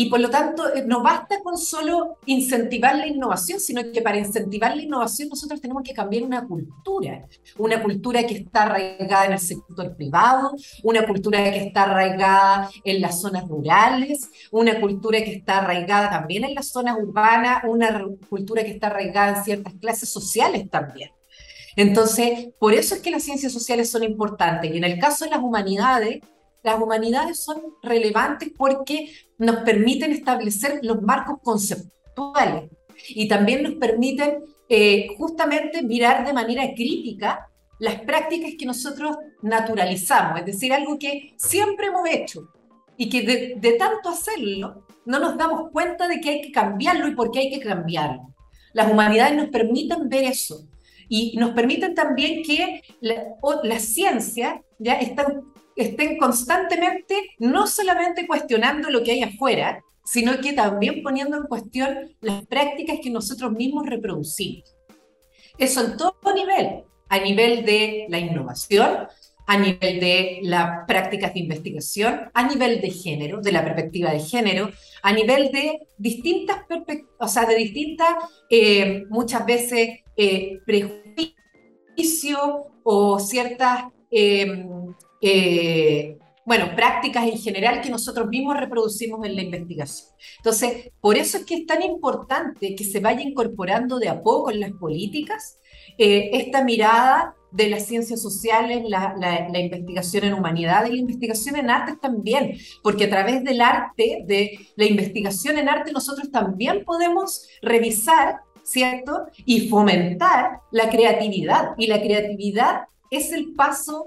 Y 0.00 0.08
por 0.08 0.20
lo 0.20 0.30
tanto, 0.30 0.72
eh, 0.72 0.84
no 0.86 1.02
basta 1.02 1.42
con 1.42 1.58
solo 1.58 2.18
incentivar 2.24 2.94
la 2.94 3.08
innovación, 3.08 3.58
sino 3.58 3.82
que 3.92 4.00
para 4.00 4.16
incentivar 4.16 4.76
la 4.76 4.82
innovación 4.84 5.28
nosotros 5.28 5.60
tenemos 5.60 5.82
que 5.82 5.92
cambiar 5.92 6.22
una 6.22 6.46
cultura, 6.46 7.26
una 7.56 7.82
cultura 7.82 8.24
que 8.24 8.36
está 8.36 8.62
arraigada 8.62 9.26
en 9.26 9.32
el 9.32 9.40
sector 9.40 9.96
privado, 9.96 10.52
una 10.84 11.04
cultura 11.04 11.42
que 11.42 11.64
está 11.64 11.82
arraigada 11.82 12.70
en 12.84 13.00
las 13.00 13.20
zonas 13.20 13.48
rurales, 13.48 14.30
una 14.52 14.80
cultura 14.80 15.18
que 15.18 15.32
está 15.32 15.58
arraigada 15.58 16.10
también 16.10 16.44
en 16.44 16.54
las 16.54 16.68
zonas 16.68 16.96
urbanas, 16.96 17.64
una 17.66 18.06
cultura 18.30 18.62
que 18.62 18.70
está 18.70 18.86
arraigada 18.86 19.38
en 19.38 19.44
ciertas 19.44 19.74
clases 19.80 20.08
sociales 20.10 20.70
también. 20.70 21.10
Entonces, 21.74 22.50
por 22.60 22.72
eso 22.72 22.94
es 22.94 23.00
que 23.00 23.10
las 23.10 23.24
ciencias 23.24 23.52
sociales 23.52 23.90
son 23.90 24.04
importantes. 24.04 24.72
Y 24.72 24.76
en 24.76 24.84
el 24.84 25.00
caso 25.00 25.24
de 25.24 25.32
las 25.32 25.40
humanidades, 25.40 26.20
las 26.62 26.80
humanidades 26.80 27.40
son 27.40 27.62
relevantes 27.82 28.50
porque 28.56 29.12
nos 29.38 29.56
permiten 29.58 30.12
establecer 30.12 30.80
los 30.82 31.02
marcos 31.02 31.38
conceptuales 31.42 32.70
y 33.10 33.28
también 33.28 33.62
nos 33.62 33.74
permiten 33.74 34.38
eh, 34.68 35.08
justamente 35.16 35.82
mirar 35.82 36.26
de 36.26 36.32
manera 36.32 36.64
crítica 36.74 37.48
las 37.78 38.00
prácticas 38.00 38.52
que 38.58 38.66
nosotros 38.66 39.16
naturalizamos, 39.40 40.40
es 40.40 40.46
decir, 40.46 40.72
algo 40.72 40.98
que 40.98 41.34
siempre 41.36 41.86
hemos 41.86 42.08
hecho 42.08 42.48
y 42.96 43.08
que 43.08 43.22
de, 43.22 43.54
de 43.56 43.72
tanto 43.74 44.08
hacerlo 44.08 44.84
no 45.06 45.18
nos 45.20 45.38
damos 45.38 45.70
cuenta 45.70 46.08
de 46.08 46.20
que 46.20 46.28
hay 46.30 46.40
que 46.42 46.52
cambiarlo 46.52 47.08
y 47.08 47.14
por 47.14 47.30
qué 47.30 47.38
hay 47.38 47.50
que 47.50 47.60
cambiarlo. 47.60 48.34
Las 48.74 48.90
humanidades 48.92 49.36
nos 49.36 49.48
permiten 49.48 50.08
ver 50.08 50.24
eso 50.24 50.68
y 51.08 51.36
nos 51.38 51.50
permiten 51.50 51.94
también 51.94 52.42
que 52.42 52.82
la, 53.00 53.24
la 53.62 53.78
ciencia 53.78 54.62
ya 54.78 54.94
están, 54.94 55.44
estén 55.78 56.18
constantemente 56.18 57.14
no 57.38 57.66
solamente 57.66 58.26
cuestionando 58.26 58.90
lo 58.90 59.02
que 59.02 59.12
hay 59.12 59.22
afuera, 59.22 59.82
sino 60.04 60.38
que 60.40 60.52
también 60.52 61.02
poniendo 61.02 61.36
en 61.36 61.44
cuestión 61.44 62.16
las 62.20 62.46
prácticas 62.46 62.98
que 63.02 63.10
nosotros 63.10 63.52
mismos 63.52 63.86
reproducimos. 63.86 64.74
Eso 65.58 65.84
en 65.84 65.96
todo 65.96 66.14
nivel, 66.34 66.84
a 67.08 67.18
nivel 67.18 67.64
de 67.64 68.06
la 68.08 68.18
innovación, 68.18 69.08
a 69.46 69.58
nivel 69.58 69.98
de 69.98 70.40
las 70.42 70.86
prácticas 70.86 71.32
de 71.32 71.40
investigación, 71.40 72.30
a 72.34 72.46
nivel 72.46 72.82
de 72.82 72.90
género, 72.90 73.40
de 73.40 73.52
la 73.52 73.64
perspectiva 73.64 74.10
de 74.12 74.20
género, 74.20 74.70
a 75.02 75.12
nivel 75.12 75.50
de 75.50 75.80
distintas, 75.96 76.58
o 77.18 77.28
sea, 77.28 77.46
de 77.46 77.56
distintas, 77.56 78.14
eh, 78.50 79.04
muchas 79.08 79.46
veces, 79.46 80.00
eh, 80.16 80.58
prejuicios 80.66 81.36
o 82.82 83.18
ciertas, 83.18 83.84
em, 84.10 84.94
eh, 85.20 86.18
bueno, 86.44 86.74
prácticas 86.74 87.26
en 87.26 87.38
general 87.38 87.80
que 87.80 87.90
nosotros 87.90 88.26
mismos 88.28 88.56
reproducimos 88.56 89.24
en 89.26 89.36
la 89.36 89.42
investigación. 89.42 90.08
Entonces, 90.38 90.90
por 91.00 91.16
eso 91.16 91.38
es 91.38 91.44
que 91.44 91.56
es 91.56 91.66
tan 91.66 91.82
importante 91.82 92.74
que 92.74 92.84
se 92.84 93.00
vaya 93.00 93.20
incorporando 93.20 93.98
de 93.98 94.08
a 94.08 94.22
poco 94.22 94.50
en 94.50 94.60
las 94.60 94.72
políticas 94.72 95.58
esta 95.98 96.62
mirada 96.62 97.34
de 97.50 97.68
las 97.68 97.86
ciencias 97.86 98.20
sociales, 98.20 98.84
la, 98.86 99.60
investigación 99.60 100.24
en 100.24 100.34
humanidades 100.34 100.90
y 100.90 100.94
la 100.94 101.00
investigación 101.00 101.56
en 101.56 101.70
artes 101.70 101.98
también, 102.00 102.56
porque 102.82 103.04
a 103.04 103.10
través 103.10 103.42
del 103.42 103.60
arte, 103.60 104.24
de 104.26 104.58
la 104.76 104.84
investigación 104.84 105.58
en 105.58 105.68
arte, 105.68 105.92
nosotros 105.92 106.30
también 106.30 106.84
podemos 106.84 107.48
revisar, 107.62 108.40
¿cierto? 108.62 109.26
Y 109.46 109.68
fomentar 109.68 110.60
la 110.70 110.90
creatividad. 110.90 111.70
Y 111.78 111.86
la 111.86 112.00
creatividad 112.00 112.82
es 113.10 113.32
el 113.32 113.54
paso 113.54 114.06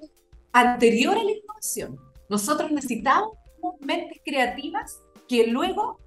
anterior 0.54 1.18
a 1.18 1.24
la 1.24 1.32
innovación. 1.32 2.00
Nosotros 2.30 2.72
necesitamos 2.72 3.38
mentes 3.80 4.20
creativas 4.26 5.00
que 5.28 5.48
luego 5.48 6.00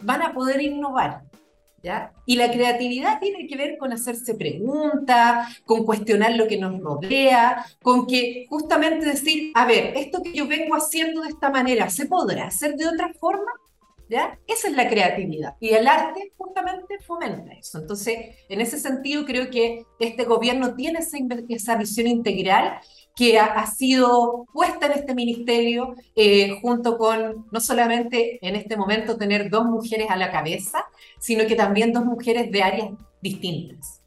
van 0.00 0.22
a 0.22 0.32
poder 0.32 0.60
innovar. 0.60 1.22
Y 2.26 2.36
la 2.36 2.50
creatividad 2.50 3.18
tiene 3.18 3.46
que 3.46 3.56
ver 3.56 3.76
con 3.76 3.92
hacerse 3.92 4.34
preguntas, 4.34 5.60
con 5.64 5.84
cuestionar 5.84 6.34
lo 6.36 6.46
que 6.46 6.58
nos 6.58 6.80
rodea, 6.80 7.66
con 7.82 8.06
que 8.06 8.46
justamente 8.48 9.04
decir, 9.04 9.50
a 9.54 9.66
ver, 9.66 9.96
esto 9.96 10.22
que 10.22 10.32
yo 10.32 10.46
vengo 10.46 10.76
haciendo 10.76 11.22
de 11.22 11.30
esta 11.30 11.50
manera, 11.50 11.90
¿se 11.90 12.06
podrá 12.06 12.46
hacer 12.46 12.76
de 12.76 12.86
otra 12.86 13.12
forma? 13.18 13.50
¿Ya? 14.08 14.38
Esa 14.46 14.68
es 14.68 14.76
la 14.76 14.88
creatividad. 14.88 15.56
Y 15.58 15.70
el 15.70 15.88
arte 15.88 16.32
justamente 16.36 16.98
fomenta 17.00 17.52
eso. 17.54 17.78
Entonces, 17.78 18.36
en 18.48 18.60
ese 18.60 18.78
sentido, 18.78 19.24
creo 19.24 19.48
que 19.48 19.86
este 19.98 20.24
gobierno 20.24 20.74
tiene 20.74 20.98
esa, 20.98 21.16
esa 21.48 21.76
visión 21.76 22.06
integral 22.06 22.78
que 23.14 23.38
ha, 23.38 23.66
sido 23.66 24.46
puesta 24.52 24.86
en 24.86 24.92
este 24.92 25.14
ministerio 25.14 25.94
eh, 26.16 26.58
junto 26.62 26.96
con 26.96 27.46
no 27.50 27.60
solamente 27.60 28.38
en 28.46 28.56
este 28.56 28.76
momento 28.76 29.18
tener 29.18 29.50
dos 29.50 29.66
mujeres 29.66 30.08
a 30.08 30.16
la 30.16 30.30
cabeza, 30.30 30.84
sino 31.18 31.46
que 31.46 31.54
también 31.54 31.92
dos 31.92 32.04
mujeres 32.04 32.50
de 32.50 32.62
áreas 32.62 32.90
distintas. 33.20 34.00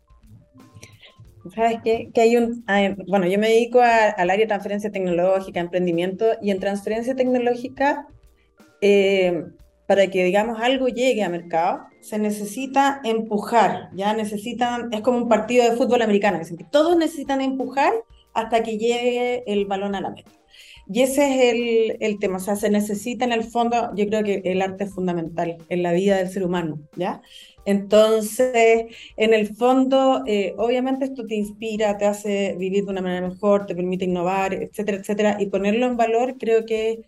¿Sabes 1.54 1.78
qué? 1.84 2.10
Que 2.12 2.22
hay 2.22 2.38
un, 2.38 2.66
bueno, 3.08 3.28
yo 3.28 3.38
me 3.38 3.50
dedico 3.50 3.80
al 3.80 4.30
área 4.30 4.38
de 4.38 4.48
transferencia 4.48 4.92
tecnológica, 4.92 5.60
emprendimiento, 5.60 6.26
y 6.42 6.50
en 6.50 6.60
transferencia 6.60 7.16
tecnológica, 7.16 8.08
eh, 8.82 9.46
para 9.86 10.08
que, 10.08 10.24
digamos, 10.24 10.60
algo 10.60 10.88
llegue 10.88 11.24
a 11.24 11.30
mercado, 11.30 11.82
se 12.02 12.18
necesita 12.18 13.00
empujar, 13.04 13.90
ya 13.94 14.14
necesitan, 14.14 14.92
es 14.92 15.02
como 15.02 15.20
un 15.20 15.30
partido 15.30 15.70
de 15.70 15.78
fútbol 15.78 16.02
americano, 16.02 16.40
que 16.40 16.64
todos 16.64 16.98
necesitan 16.98 17.42
empujar 17.42 17.94
hasta 18.36 18.64
que 18.64 18.78
llegue 18.78 19.44
el 19.48 19.66
balón 19.66 19.96
a 19.96 20.02
la 20.02 20.12
meta. 20.12 20.32
Y 20.88 21.02
ese 21.02 21.26
es 21.26 21.54
el, 21.54 21.98
el, 22.00 22.20
tema, 22.20 22.38
o 22.38 22.40
sea, 22.40 22.56
se 22.56 22.70
necesita 22.70 23.26
en 23.26 23.32
el 23.32 23.44
fondo, 23.44 23.92
yo 23.96 24.06
creo 24.06 24.24
que 24.24 24.42
el 24.46 24.62
arte 24.62 24.84
es 24.84 24.94
fundamental 24.94 25.58
en 25.68 25.82
la 25.82 25.94
vida 25.94 26.18
del 26.18 26.30
ser 26.30 26.44
humano, 26.44 26.80
¿ya? 26.96 27.22
Entonces, 27.66 28.86
en 29.18 29.34
el 29.34 29.56
fondo, 29.56 30.24
eh, 30.28 30.54
obviamente 30.58 31.06
esto 31.06 31.26
te 31.26 31.34
inspira, 31.36 31.98
te 31.98 32.06
hace 32.06 32.56
vivir 32.60 32.86
de 32.86 32.92
una 32.92 33.02
manera 33.02 33.28
mejor, 33.28 33.66
te 33.66 33.76
permite 33.76 34.06
innovar, 34.06 34.54
etcétera, 34.54 35.00
etcétera, 35.00 35.38
y 35.40 35.48
ponerlo 35.48 35.88
en 35.88 35.98
valor 35.98 36.38
creo 36.38 36.66
que 36.66 37.02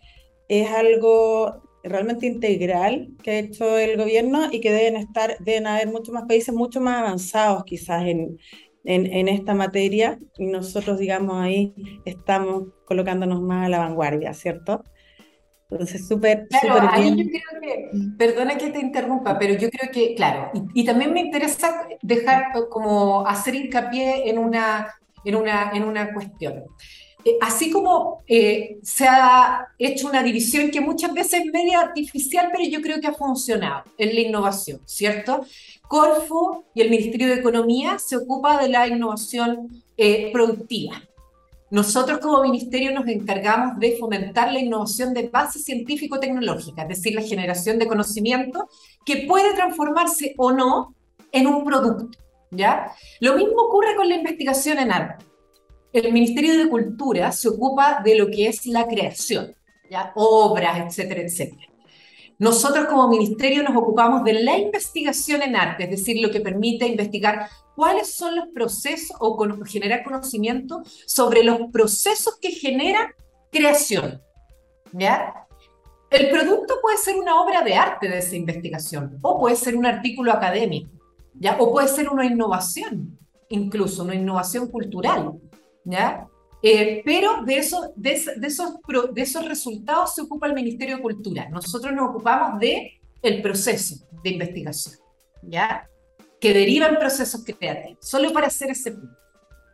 es 0.48 0.68
algo 0.70 1.62
realmente 1.84 2.26
integral 2.26 3.10
que 3.22 3.30
ha 3.30 3.38
hecho 3.38 3.78
el 3.78 3.96
gobierno 3.96 4.48
y 4.50 4.60
que 4.60 4.72
deben 4.72 4.96
estar, 4.96 5.36
deben 5.38 5.68
haber 5.68 5.88
muchos 5.88 6.12
más 6.12 6.24
países 6.26 6.52
mucho 6.52 6.80
más 6.80 6.98
avanzados 6.98 7.64
quizás 7.64 8.04
en, 8.06 8.38
en, 8.88 9.28
esta 9.28 9.52
materia 9.52 10.18
y 10.38 10.46
nosotros, 10.46 10.98
digamos, 10.98 11.36
ahí 11.36 11.74
estamos 12.06 12.68
colocándonos 12.86 13.42
más 13.42 13.66
a 13.66 13.68
la 13.68 13.80
vanguardia, 13.80 14.32
¿cierto? 14.32 14.82
Entonces, 15.70 16.08
súper 16.08 16.48
claro, 16.48 16.88
ahí 16.90 17.10
yo 17.10 17.24
creo 17.28 17.60
que, 17.60 17.90
perdona 18.16 18.56
que 18.56 18.70
te 18.70 18.80
interrumpa, 18.80 19.38
pero 19.38 19.52
yo 19.54 19.68
creo 19.68 19.92
que, 19.92 20.14
claro, 20.14 20.50
y, 20.72 20.84
también 20.86 21.12
me 21.12 21.20
interesa 21.20 21.86
dejar 22.00 22.46
como 22.70 23.26
hacer 23.26 23.54
hincapié 23.54 24.30
en 24.30 24.38
una, 24.38 24.94
en 25.22 25.34
una, 25.34 25.70
en 25.74 25.84
una 25.84 26.14
cuestión. 26.14 26.64
Eh, 27.28 27.36
así 27.40 27.70
como 27.70 28.22
eh, 28.26 28.78
se 28.82 29.06
ha 29.06 29.68
hecho 29.78 30.08
una 30.08 30.22
división 30.22 30.70
que 30.70 30.80
muchas 30.80 31.12
veces 31.12 31.40
es 31.44 31.52
media 31.52 31.80
artificial, 31.80 32.48
pero 32.50 32.64
yo 32.68 32.80
creo 32.80 33.00
que 33.00 33.06
ha 33.06 33.12
funcionado 33.12 33.84
en 33.98 34.14
la 34.14 34.20
innovación, 34.20 34.80
¿cierto? 34.86 35.44
Corfo 35.88 36.64
y 36.74 36.80
el 36.80 36.90
Ministerio 36.90 37.28
de 37.28 37.34
Economía 37.34 37.98
se 37.98 38.16
ocupa 38.16 38.62
de 38.62 38.68
la 38.68 38.86
innovación 38.86 39.82
eh, 39.96 40.30
productiva. 40.32 41.02
Nosotros 41.70 42.18
como 42.20 42.42
ministerio 42.42 42.92
nos 42.92 43.06
encargamos 43.08 43.78
de 43.78 43.98
fomentar 43.98 44.50
la 44.50 44.60
innovación 44.60 45.12
de 45.12 45.28
base 45.28 45.58
científico-tecnológica, 45.58 46.82
es 46.82 46.88
decir, 46.88 47.14
la 47.14 47.20
generación 47.20 47.78
de 47.78 47.86
conocimiento 47.86 48.68
que 49.04 49.26
puede 49.28 49.52
transformarse 49.52 50.34
o 50.38 50.52
no 50.52 50.94
en 51.30 51.46
un 51.46 51.64
producto. 51.64 52.18
¿ya? 52.50 52.92
Lo 53.20 53.36
mismo 53.36 53.60
ocurre 53.64 53.96
con 53.96 54.08
la 54.08 54.14
investigación 54.14 54.78
en 54.78 54.92
arte. 54.92 55.27
El 55.92 56.12
Ministerio 56.12 56.56
de 56.58 56.68
Cultura 56.68 57.32
se 57.32 57.48
ocupa 57.48 58.02
de 58.04 58.16
lo 58.16 58.26
que 58.26 58.48
es 58.48 58.66
la 58.66 58.86
creación, 58.86 59.54
¿ya? 59.90 60.12
obras, 60.14 60.78
etcétera, 60.86 61.22
etcétera. 61.22 61.62
Nosotros 62.38 62.86
como 62.86 63.08
ministerio 63.08 63.62
nos 63.62 63.76
ocupamos 63.76 64.22
de 64.22 64.34
la 64.34 64.56
investigación 64.58 65.42
en 65.42 65.56
arte, 65.56 65.84
es 65.84 65.90
decir, 65.90 66.20
lo 66.22 66.30
que 66.30 66.40
permite 66.40 66.86
investigar 66.86 67.48
cuáles 67.74 68.14
son 68.14 68.36
los 68.36 68.48
procesos 68.48 69.16
o 69.18 69.36
generar 69.64 70.04
conocimiento 70.04 70.82
sobre 71.06 71.42
los 71.42 71.58
procesos 71.72 72.38
que 72.40 72.52
generan 72.52 73.08
creación. 73.50 74.20
¿Ya? 74.92 75.46
El 76.10 76.30
producto 76.30 76.74
puede 76.80 76.96
ser 76.96 77.16
una 77.16 77.40
obra 77.42 77.62
de 77.62 77.74
arte 77.74 78.08
de 78.08 78.18
esa 78.18 78.36
investigación 78.36 79.18
o 79.20 79.38
puede 79.40 79.56
ser 79.56 79.76
un 79.76 79.84
artículo 79.84 80.32
académico, 80.32 80.90
¿ya? 81.34 81.56
O 81.58 81.70
puede 81.70 81.88
ser 81.88 82.08
una 82.08 82.24
innovación, 82.24 83.18
incluso 83.50 84.04
una 84.04 84.14
innovación 84.14 84.68
cultural, 84.68 85.34
¿ya? 85.84 86.26
Eh, 86.62 87.02
pero 87.04 87.44
de, 87.44 87.58
eso, 87.58 87.92
de, 87.94 88.12
esos, 88.12 88.78
de 89.12 89.22
esos 89.22 89.46
resultados 89.46 90.14
se 90.14 90.22
ocupa 90.22 90.46
el 90.46 90.54
Ministerio 90.54 90.96
de 90.96 91.02
Cultura. 91.02 91.48
Nosotros 91.50 91.92
nos 91.92 92.10
ocupamos 92.10 92.58
de 92.58 93.00
el 93.22 93.42
proceso 93.42 94.06
de 94.22 94.30
investigación, 94.30 94.96
¿ya? 95.42 95.88
Que 96.40 96.52
deriva 96.52 96.86
en 96.86 96.98
procesos 96.98 97.44
creativos, 97.44 97.98
solo 98.00 98.32
para 98.32 98.48
hacer 98.48 98.70
ese 98.70 98.92
punto. 98.92 99.16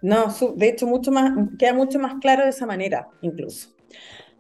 No, 0.03 0.27
de 0.57 0.69
hecho, 0.69 0.87
mucho 0.87 1.11
más, 1.11 1.33
queda 1.59 1.73
mucho 1.73 1.99
más 1.99 2.17
claro 2.21 2.45
de 2.45 2.51
esa 2.51 2.67
manera, 2.67 3.09
incluso. 3.23 3.71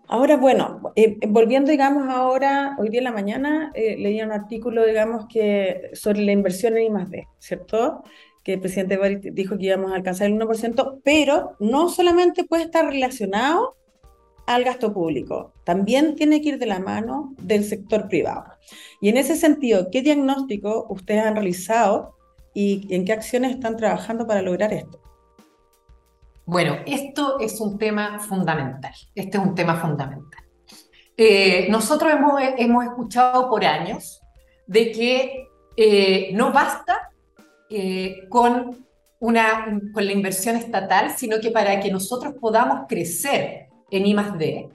Ahora, 0.06 0.36
bueno, 0.36 0.92
eh, 0.96 1.16
volviendo, 1.26 1.70
digamos, 1.70 2.06
ahora, 2.08 2.76
hoy 2.78 2.90
día 2.90 3.00
en 3.00 3.04
la 3.04 3.12
mañana 3.12 3.72
eh, 3.74 4.22
un 4.22 4.32
artículo, 4.32 4.84
digamos, 4.84 5.26
que 5.26 5.90
sobre 5.94 6.22
la 6.22 6.32
inversión 6.32 6.76
en 6.76 6.94
I+.D., 6.94 7.26
¿cierto? 7.38 8.02
Que 8.44 8.54
el 8.54 8.60
presidente 8.60 8.96
Boric 8.98 9.22
dijo 9.32 9.56
que 9.56 9.64
íbamos 9.64 9.92
a 9.92 9.96
alcanzar 9.96 10.26
el 10.28 10.38
1%, 10.38 11.00
pero 11.02 11.56
no 11.58 11.88
solamente 11.88 12.44
puede 12.44 12.64
estar 12.64 12.84
relacionado 12.86 13.76
al 14.46 14.64
gasto 14.64 14.92
público, 14.92 15.52
también 15.64 16.16
tiene 16.16 16.42
que 16.42 16.50
ir 16.50 16.58
de 16.58 16.66
la 16.66 16.78
mano 16.78 17.34
del 17.38 17.64
sector 17.64 18.08
privado. 18.08 18.44
Y 19.00 19.08
en 19.08 19.16
ese 19.16 19.36
sentido, 19.36 19.88
¿qué 19.90 20.02
diagnóstico 20.02 20.86
ustedes 20.90 21.24
han 21.24 21.34
realizado 21.34 22.16
y 22.52 22.86
en 22.94 23.04
qué 23.04 23.12
acciones 23.12 23.52
están 23.52 23.76
trabajando 23.76 24.26
para 24.26 24.42
lograr 24.42 24.72
esto? 24.72 25.00
Bueno, 26.46 26.76
esto 26.86 27.38
es 27.40 27.58
un 27.60 27.78
tema 27.78 28.18
fundamental. 28.20 28.92
Este 29.14 29.38
es 29.38 29.44
un 29.44 29.54
tema 29.54 29.76
fundamental. 29.76 30.42
Eh, 31.16 31.68
nosotros 31.70 32.12
hemos, 32.12 32.34
hemos, 32.58 32.84
escuchado 32.84 33.48
por 33.48 33.64
años 33.64 34.20
de 34.66 34.92
que 34.92 35.48
eh, 35.76 36.30
no 36.34 36.52
basta 36.52 37.10
eh, 37.70 38.26
con, 38.28 38.86
una, 39.20 39.80
con 39.92 40.06
la 40.06 40.12
inversión 40.12 40.56
estatal, 40.56 41.12
sino 41.16 41.40
que 41.40 41.50
para 41.50 41.80
que 41.80 41.90
nosotros 41.90 42.34
podamos 42.40 42.86
crecer 42.88 43.66
en 43.90 44.06
I+.D., 44.06 44.68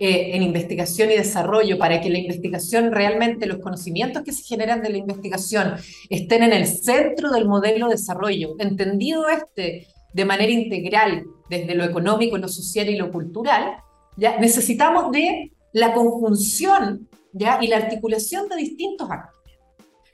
en 0.00 0.44
investigación 0.44 1.10
y 1.10 1.16
desarrollo, 1.16 1.76
para 1.76 2.00
que 2.00 2.08
la 2.08 2.18
investigación 2.18 2.92
realmente, 2.92 3.46
los 3.46 3.58
conocimientos 3.58 4.22
que 4.22 4.30
se 4.30 4.44
generan 4.44 4.80
de 4.80 4.90
la 4.90 4.98
investigación 4.98 5.74
estén 6.08 6.44
en 6.44 6.52
el 6.52 6.68
centro 6.68 7.32
del 7.32 7.48
modelo 7.48 7.88
de 7.88 7.94
desarrollo, 7.96 8.54
entendido 8.60 9.28
este 9.28 9.88
de 10.12 10.24
manera 10.24 10.52
integral 10.52 11.24
desde 11.48 11.74
lo 11.74 11.84
económico, 11.84 12.38
lo 12.38 12.48
social 12.48 12.88
y 12.88 12.96
lo 12.96 13.10
cultural, 13.10 13.76
¿ya? 14.16 14.38
necesitamos 14.38 15.10
de 15.12 15.52
la 15.72 15.92
conjunción 15.92 17.08
¿ya? 17.32 17.58
y 17.60 17.68
la 17.68 17.78
articulación 17.78 18.48
de 18.48 18.56
distintos 18.56 19.10
actores. 19.10 19.58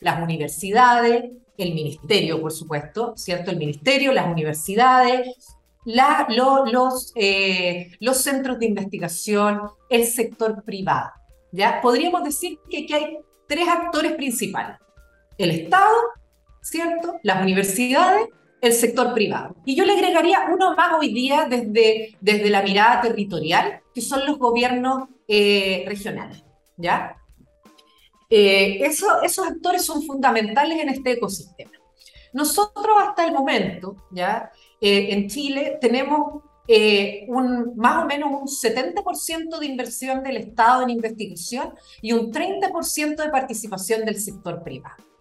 Las 0.00 0.22
universidades, 0.22 1.30
el 1.56 1.74
ministerio, 1.74 2.40
por 2.40 2.52
supuesto, 2.52 3.14
¿cierto? 3.16 3.50
El 3.50 3.58
ministerio, 3.58 4.12
las 4.12 4.26
universidades, 4.26 5.56
los, 5.84 7.12
eh, 7.14 7.92
los 8.00 8.16
centros 8.18 8.58
de 8.58 8.66
investigación, 8.66 9.60
el 9.90 10.06
sector 10.06 10.62
privado. 10.64 11.10
¿ya? 11.52 11.80
Podríamos 11.80 12.24
decir 12.24 12.58
que 12.70 12.84
aquí 12.84 12.92
hay 12.92 13.18
tres 13.46 13.68
actores 13.68 14.12
principales. 14.12 14.78
El 15.38 15.50
Estado, 15.50 15.94
¿cierto? 16.62 17.18
Las 17.22 17.42
universidades 17.42 18.28
el 18.64 18.72
sector 18.72 19.12
privado. 19.12 19.54
Y 19.66 19.76
yo 19.76 19.84
le 19.84 19.92
agregaría 19.92 20.48
uno 20.50 20.74
más 20.74 20.94
hoy 20.98 21.12
día 21.12 21.46
desde, 21.48 22.16
desde 22.20 22.48
la 22.48 22.62
mirada 22.62 23.02
territorial, 23.02 23.82
que 23.94 24.00
son 24.00 24.24
los 24.24 24.38
gobiernos 24.38 25.08
eh, 25.28 25.84
regionales. 25.86 26.42
¿ya? 26.78 27.16
Eh, 28.30 28.78
eso, 28.84 29.22
esos 29.22 29.46
actores 29.46 29.84
son 29.84 30.02
fundamentales 30.02 30.80
en 30.80 30.88
este 30.88 31.12
ecosistema. 31.12 31.72
Nosotros 32.32 32.96
hasta 33.00 33.26
el 33.26 33.32
momento, 33.32 33.96
¿ya? 34.10 34.50
Eh, 34.80 35.08
en 35.12 35.28
Chile, 35.28 35.78
tenemos 35.80 36.42
un, 37.28 37.76
más 37.76 38.02
o 38.02 38.06
menos 38.06 38.30
un 38.30 38.48
70% 38.48 39.58
de 39.58 39.66
inversión 39.66 40.22
del 40.22 40.38
Estado 40.38 40.82
en 40.82 40.90
investigación 40.90 41.74
y 42.00 42.12
un 42.12 42.32
30% 42.32 43.16
de 43.16 43.28
participación 43.28 44.04
del 44.04 44.18
sector 44.18 44.62
privado 44.62 45.13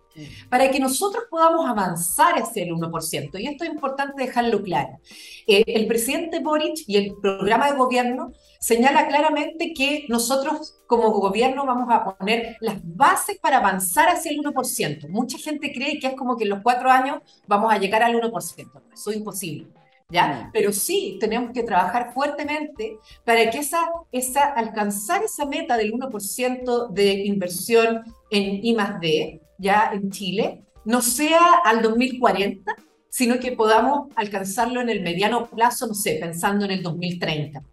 para 0.50 0.70
que 0.70 0.80
nosotros 0.80 1.26
podamos 1.30 1.68
avanzar 1.68 2.36
hacia 2.36 2.64
el 2.64 2.72
1%. 2.72 3.40
Y 3.40 3.48
esto 3.48 3.64
es 3.64 3.72
importante 3.72 4.24
dejarlo 4.24 4.62
claro. 4.62 5.00
Eh, 5.48 5.64
el 5.68 5.88
presidente 5.88 6.40
Boric 6.40 6.84
y 6.88 6.98
el 6.98 7.16
programa 7.22 7.72
de 7.72 7.78
gobierno 7.78 8.34
señala 8.60 9.08
claramente 9.08 9.74
que 9.74 10.06
nosotros 10.08 10.80
como 10.88 11.12
gobierno 11.12 11.66
vamos 11.66 11.88
a 11.92 12.16
poner 12.16 12.58
las 12.62 12.78
bases 12.82 13.38
para 13.40 13.58
avanzar 13.58 14.10
hacia 14.10 14.32
el 14.32 14.40
1%. 14.40 15.10
Mucha 15.10 15.38
gente 15.38 15.74
cree 15.74 16.00
que 16.00 16.08
es 16.08 16.14
como 16.14 16.38
que 16.38 16.44
en 16.44 16.52
los 16.52 16.62
cuatro 16.62 16.90
años 16.90 17.22
vamos 17.48 17.74
a 17.74 17.78
llegar 17.78 18.04
al 18.04 18.16
1%. 18.16 18.82
Eso 18.94 19.12
es 19.12 19.18
imposible. 19.18 19.68
¿Ya? 20.10 20.50
Pero 20.54 20.72
sí 20.72 21.18
tenemos 21.20 21.52
que 21.54 21.64
trabajar 21.64 22.14
fuertemente 22.14 23.00
para 23.26 23.50
que 23.50 23.58
esa, 23.58 23.90
esa, 24.12 24.44
alcanzar 24.44 25.24
esa 25.24 25.46
meta 25.46 25.76
del 25.76 25.92
1% 25.92 26.90
de 26.90 27.14
inversión 27.26 28.04
en 28.30 28.64
I+.D., 28.64 29.42
ya 29.58 29.92
en 29.94 30.10
Chile, 30.12 30.64
no 30.86 31.02
sea 31.02 31.62
al 31.64 31.82
2040, 31.82 32.76
sino 33.10 33.40
que 33.40 33.52
podamos 33.52 34.10
alcanzarlo 34.16 34.82
en 34.82 34.90
el 34.90 35.02
mediano 35.02 35.48
plazo, 35.48 35.88
no 35.88 35.94
sé, 35.94 36.18
pensando 36.20 36.66
en 36.66 36.72
el 36.72 36.84
2030, 36.84 37.64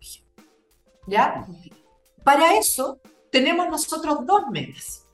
¿Ya? 1.07 1.47
Para 2.23 2.59
eso 2.59 3.01
tenemos 3.33 3.69
nosotros 3.69 4.27
dos 4.27 4.43
metas. 4.53 5.07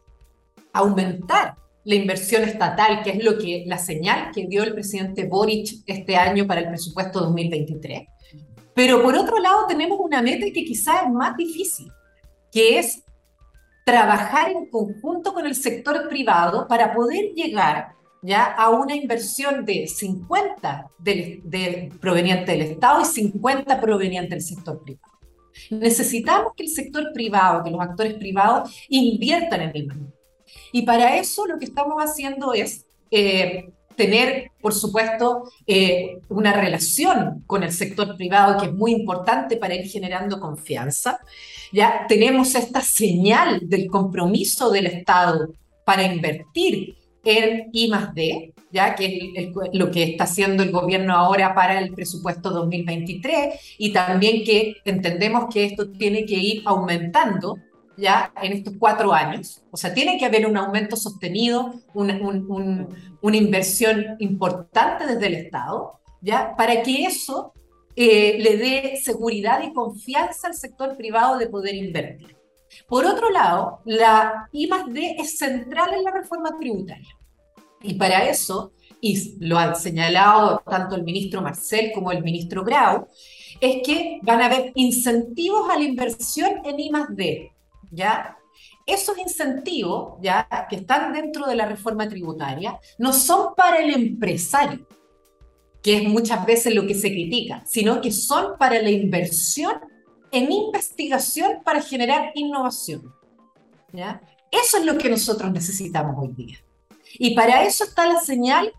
Aumentar 0.72 1.56
la 1.84 1.94
inversión 1.94 2.42
estatal, 2.42 3.04
que 3.04 3.10
es 3.10 3.24
lo 3.24 3.38
que 3.38 3.64
la 3.66 3.78
señal 3.78 4.32
que 4.34 4.46
dio 4.46 4.64
el 4.64 4.74
presidente 4.74 5.28
Boric 5.28 5.84
este 5.86 6.16
año 6.16 6.46
para 6.46 6.62
el 6.62 6.68
presupuesto 6.68 7.20
2023. 7.20 8.02
Pero 8.74 9.02
por 9.02 9.16
otro 9.16 9.38
lado 9.38 9.66
tenemos 9.68 9.98
una 10.00 10.20
meta 10.20 10.46
que 10.52 10.64
quizás 10.64 11.04
es 11.04 11.12
más 11.12 11.36
difícil, 11.36 11.86
que 12.50 12.80
es 12.80 13.04
trabajar 13.86 14.50
en 14.50 14.66
conjunto 14.66 15.32
con 15.32 15.46
el 15.46 15.54
sector 15.54 16.08
privado 16.08 16.66
para 16.66 16.92
poder 16.92 17.32
llegar 17.34 17.94
ya 18.20 18.42
a 18.42 18.70
una 18.70 18.96
inversión 18.96 19.64
de 19.64 19.86
50 19.86 20.90
del, 20.98 21.96
proveniente 22.00 22.50
del 22.50 22.62
Estado 22.62 23.02
y 23.02 23.04
50 23.04 23.80
proveniente 23.80 24.30
del 24.30 24.42
sector 24.42 24.82
privado. 24.82 25.12
Necesitamos 25.70 26.52
que 26.56 26.64
el 26.64 26.68
sector 26.68 27.12
privado, 27.14 27.62
que 27.62 27.70
los 27.70 27.80
actores 27.80 28.14
privados 28.14 28.76
inviertan 28.88 29.60
en 29.60 29.70
el 29.72 29.86
mundo. 29.86 30.12
Y 30.72 30.82
para 30.82 31.16
eso 31.16 31.46
lo 31.46 31.56
que 31.56 31.66
estamos 31.66 32.02
haciendo 32.02 32.54
es 32.54 32.86
eh, 33.12 33.70
tener, 33.96 34.52
por 34.60 34.74
supuesto, 34.74 35.50
eh, 35.66 36.18
una 36.28 36.52
relación 36.52 37.42
con 37.46 37.62
el 37.62 37.72
sector 37.72 38.16
privado 38.16 38.60
que 38.60 38.66
es 38.66 38.72
muy 38.74 38.92
importante 38.92 39.56
para 39.56 39.74
ir 39.74 39.86
generando 39.86 40.40
confianza. 40.40 41.18
Ya 41.72 42.06
tenemos 42.08 42.54
esta 42.54 42.80
señal 42.80 43.60
del 43.62 43.88
compromiso 43.88 44.70
del 44.70 44.86
Estado 44.86 45.48
para 45.84 46.02
invertir 46.02 46.96
en 47.24 47.70
I 47.72 47.90
D, 48.14 48.54
ya 48.72 48.94
que 48.94 49.32
es 49.34 49.48
lo 49.72 49.90
que 49.90 50.02
está 50.04 50.24
haciendo 50.24 50.62
el 50.62 50.70
gobierno 50.70 51.14
ahora 51.14 51.54
para 51.54 51.78
el 51.80 51.92
presupuesto 51.92 52.50
2023 52.50 53.76
y 53.78 53.92
también 53.92 54.44
que 54.44 54.76
entendemos 54.84 55.52
que 55.52 55.64
esto 55.64 55.90
tiene 55.90 56.24
que 56.24 56.36
ir 56.36 56.62
aumentando 56.66 57.58
ya 57.96 58.32
en 58.42 58.52
estos 58.52 58.74
cuatro 58.78 59.12
años. 59.12 59.62
O 59.70 59.76
sea, 59.76 59.92
tiene 59.92 60.18
que 60.18 60.26
haber 60.26 60.46
un 60.46 60.56
aumento 60.56 60.96
sostenido, 60.96 61.74
una, 61.94 62.18
una 63.22 63.36
inversión 63.36 64.16
importante 64.18 65.06
desde 65.06 65.26
el 65.26 65.34
Estado, 65.34 66.00
ya 66.20 66.54
para 66.56 66.82
que 66.82 67.04
eso 67.04 67.52
eh, 67.94 68.36
le 68.38 68.56
dé 68.56 69.00
seguridad 69.02 69.62
y 69.62 69.72
confianza 69.72 70.48
al 70.48 70.54
sector 70.54 70.96
privado 70.96 71.38
de 71.38 71.46
poder 71.46 71.74
invertir. 71.74 72.36
Por 72.86 73.06
otro 73.06 73.30
lado, 73.30 73.80
la 73.84 74.48
I+D 74.52 75.16
es 75.18 75.38
central 75.38 75.94
en 75.94 76.04
la 76.04 76.10
reforma 76.10 76.56
tributaria. 76.58 77.16
Y 77.82 77.94
para 77.94 78.28
eso, 78.28 78.72
y 79.00 79.36
lo 79.38 79.58
han 79.58 79.76
señalado 79.76 80.62
tanto 80.68 80.96
el 80.96 81.04
ministro 81.04 81.40
Marcel 81.40 81.92
como 81.94 82.12
el 82.12 82.22
ministro 82.22 82.64
Grau, 82.64 83.06
es 83.60 83.82
que 83.82 84.20
van 84.22 84.42
a 84.42 84.46
haber 84.46 84.72
incentivos 84.74 85.70
a 85.70 85.78
la 85.78 85.84
inversión 85.84 86.60
en 86.64 86.78
I+D, 86.78 87.52
¿ya? 87.90 88.36
Esos 88.86 89.18
incentivos, 89.18 90.18
ya 90.22 90.46
que 90.68 90.76
están 90.76 91.12
dentro 91.12 91.46
de 91.46 91.56
la 91.56 91.66
reforma 91.66 92.08
tributaria, 92.08 92.78
no 92.98 93.12
son 93.12 93.54
para 93.54 93.78
el 93.78 93.92
empresario, 93.92 94.86
que 95.82 95.98
es 95.98 96.08
muchas 96.08 96.44
veces 96.46 96.74
lo 96.74 96.86
que 96.86 96.94
se 96.94 97.10
critica, 97.10 97.62
sino 97.66 98.00
que 98.00 98.12
son 98.12 98.56
para 98.58 98.80
la 98.80 98.90
inversión 98.90 99.80
en 100.32 100.50
investigación 100.50 101.62
para 101.64 101.80
generar 101.80 102.32
innovación. 102.34 103.12
¿ya? 103.92 104.20
Eso 104.50 104.78
es 104.78 104.84
lo 104.84 104.98
que 104.98 105.08
nosotros 105.08 105.52
necesitamos 105.52 106.16
hoy 106.18 106.32
día. 106.34 106.58
Y 107.18 107.34
para 107.34 107.64
eso 107.64 107.84
está 107.84 108.06
la 108.06 108.20
señal 108.20 108.72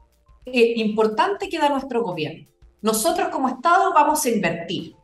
eh, 0.46 0.74
importante 0.78 1.50
que 1.50 1.60
da 1.60 1.70
nuestro 1.70 2.04
gobierno. 2.04 2.48
Nosotros 2.82 3.30
como 3.30 3.50
Estado 3.50 3.94
vamos 3.94 4.26
a 4.26 4.30
invertir, 4.30 4.96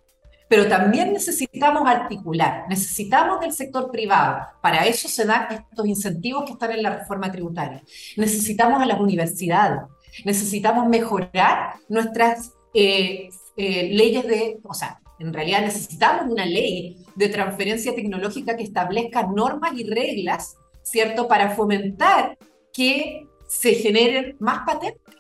pero 0.54 0.68
también 0.68 1.12
necesitamos 1.12 1.82
articular, 1.90 2.66
necesitamos 2.70 3.40
del 3.40 3.54
sector 3.54 3.90
privado. 3.90 4.46
Para 4.62 4.86
eso 4.86 5.08
se 5.08 5.26
dan 5.26 5.48
estos 5.52 5.88
incentivos 5.88 6.44
que 6.46 6.52
están 6.52 6.70
en 6.74 6.84
la 6.84 6.96
reforma 6.96 7.32
tributaria. 7.32 7.82
Necesitamos 8.18 8.80
a 8.80 8.86
las 8.86 9.00
universidades, 9.00 9.82
necesitamos 10.26 10.88
mejorar 10.88 11.74
nuestras 11.90 12.52
eh, 12.72 13.30
eh, 13.58 13.90
leyes 13.94 14.28
de, 14.28 14.60
o 14.64 14.76
sea, 14.76 15.02
en 15.18 15.34
realidad 15.34 15.62
necesitamos 15.62 16.32
una 16.32 16.46
ley 16.46 17.04
de 17.16 17.30
transferencia 17.30 17.96
tecnológica 17.96 18.56
que 18.56 18.62
establezca 18.62 19.24
normas 19.24 19.72
y 19.76 19.90
reglas, 19.90 20.56
¿cierto?, 20.84 21.28
para 21.28 21.56
fomentar 21.56 22.38
que 22.72 23.26
se 23.48 23.74
generen 23.74 24.36
más 24.40 24.60
patentes, 24.68 25.16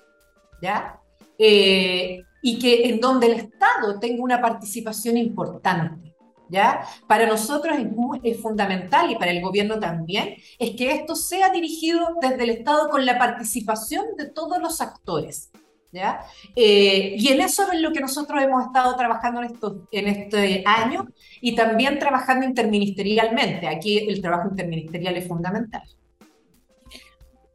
¿ya? 0.62 1.00
Eh, 1.40 2.22
y 2.44 2.60
que 2.60 2.90
en 2.90 3.00
donde 3.00 3.26
el 3.26 3.34
Estado 3.34 4.00
tenga 4.00 4.24
una 4.24 4.40
participación 4.40 5.18
importante, 5.18 6.14
¿Ya? 6.50 6.86
Para 7.08 7.26
nosotros 7.26 7.76
es, 7.80 7.88
es, 8.22 8.40
fundamental 8.40 9.10
y 9.10 9.16
para 9.16 9.32
el 9.32 9.42
gobierno 9.42 9.80
también, 9.80 10.36
es 10.60 10.76
que 10.76 10.92
esto 10.92 11.16
sea 11.16 11.50
dirigido 11.50 12.10
desde 12.22 12.44
el 12.44 12.52
Estado 12.52 12.90
con 12.90 13.08
la 13.08 13.18
participación 13.18 14.06
de 14.18 14.30
todos 14.30 14.62
los 14.62 14.80
actores. 14.80 15.50
¿ya? 15.94 16.26
Eh, 16.56 17.16
y 17.18 17.28
en 17.30 17.42
eso 17.42 17.72
es 17.72 17.80
lo 17.80 17.94
que 17.94 18.02
nosotros 18.02 18.42
hemos 18.42 18.66
estado 18.66 18.96
trabajando 18.96 19.42
en, 19.42 19.46
estos, 19.48 19.78
en 19.92 20.08
este 20.08 20.64
año 20.66 21.08
y 21.40 21.56
también 21.56 22.00
trabajando 22.00 22.46
interministerialmente. 22.46 23.68
Aquí 23.68 24.00
el 24.00 24.22
trabajo 24.22 24.50
interministerial 24.50 25.16
es 25.16 25.28
fundamental. 25.28 25.84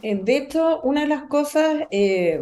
Eh, 0.01 0.15
de 0.23 0.37
hecho, 0.37 0.81
una 0.83 1.03
de 1.03 1.09
las 1.09 1.25
cosas, 1.25 1.83
eh, 1.91 2.41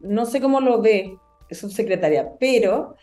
no 0.00 0.26
sé 0.26 0.40
cómo 0.40 0.60
lo 0.60 0.80
ve, 0.80 1.16
subsecretaria, 1.50 2.32
pero 2.38 2.94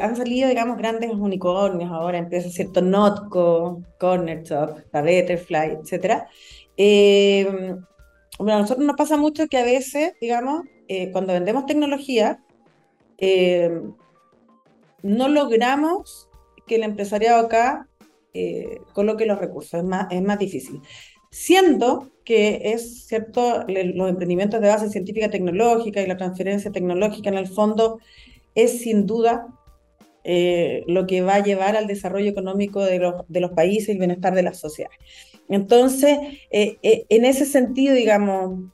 han 0.00 0.16
salido, 0.16 0.48
digamos, 0.48 0.78
grandes 0.78 1.10
unicornios 1.10 1.90
ahora, 1.90 2.18
empresas, 2.18 2.52
¿cierto? 2.52 2.80
Notco, 2.80 3.82
Corner 3.98 4.42
Shop, 4.44 4.78
la 4.92 5.02
Betterfly, 5.02 5.78
etc. 5.82 6.22
bueno, 8.38 8.54
a 8.54 8.60
nosotros 8.60 8.86
nos 8.86 8.96
pasa 8.96 9.16
mucho 9.16 9.48
que 9.48 9.58
a 9.58 9.64
veces, 9.64 10.14
digamos, 10.20 10.62
eh, 10.88 11.10
cuando 11.10 11.32
vendemos 11.32 11.66
tecnología, 11.66 12.40
eh, 13.18 13.80
no 15.02 15.28
logramos 15.28 16.28
que 16.66 16.76
el 16.76 16.82
empresariado 16.82 17.46
acá 17.46 17.88
eh, 18.34 18.80
coloque 18.92 19.26
los 19.26 19.38
recursos, 19.38 19.74
es 19.74 19.84
más, 19.84 20.06
es 20.10 20.22
más 20.22 20.38
difícil. 20.38 20.80
Siendo 21.38 22.12
que 22.24 22.72
es 22.72 23.06
cierto, 23.06 23.64
los 23.68 24.08
emprendimientos 24.08 24.58
de 24.60 24.68
base 24.68 24.88
científica 24.88 25.28
tecnológica 25.28 26.00
y 26.00 26.06
la 26.06 26.16
transferencia 26.16 26.72
tecnológica 26.72 27.28
en 27.28 27.36
el 27.36 27.46
fondo 27.46 28.00
es 28.54 28.80
sin 28.80 29.06
duda 29.06 29.46
lo 30.24 31.06
que 31.06 31.20
va 31.20 31.34
a 31.34 31.44
llevar 31.44 31.76
al 31.76 31.86
desarrollo 31.86 32.30
económico 32.30 32.82
de 32.82 32.98
los, 32.98 33.14
de 33.28 33.40
los 33.40 33.52
países 33.52 33.90
y 33.90 33.92
el 33.92 33.98
bienestar 33.98 34.34
de 34.34 34.42
las 34.42 34.58
sociedades. 34.58 34.98
Entonces, 35.48 36.18
en 36.50 37.24
ese 37.24 37.44
sentido, 37.44 37.94
digamos, 37.94 38.72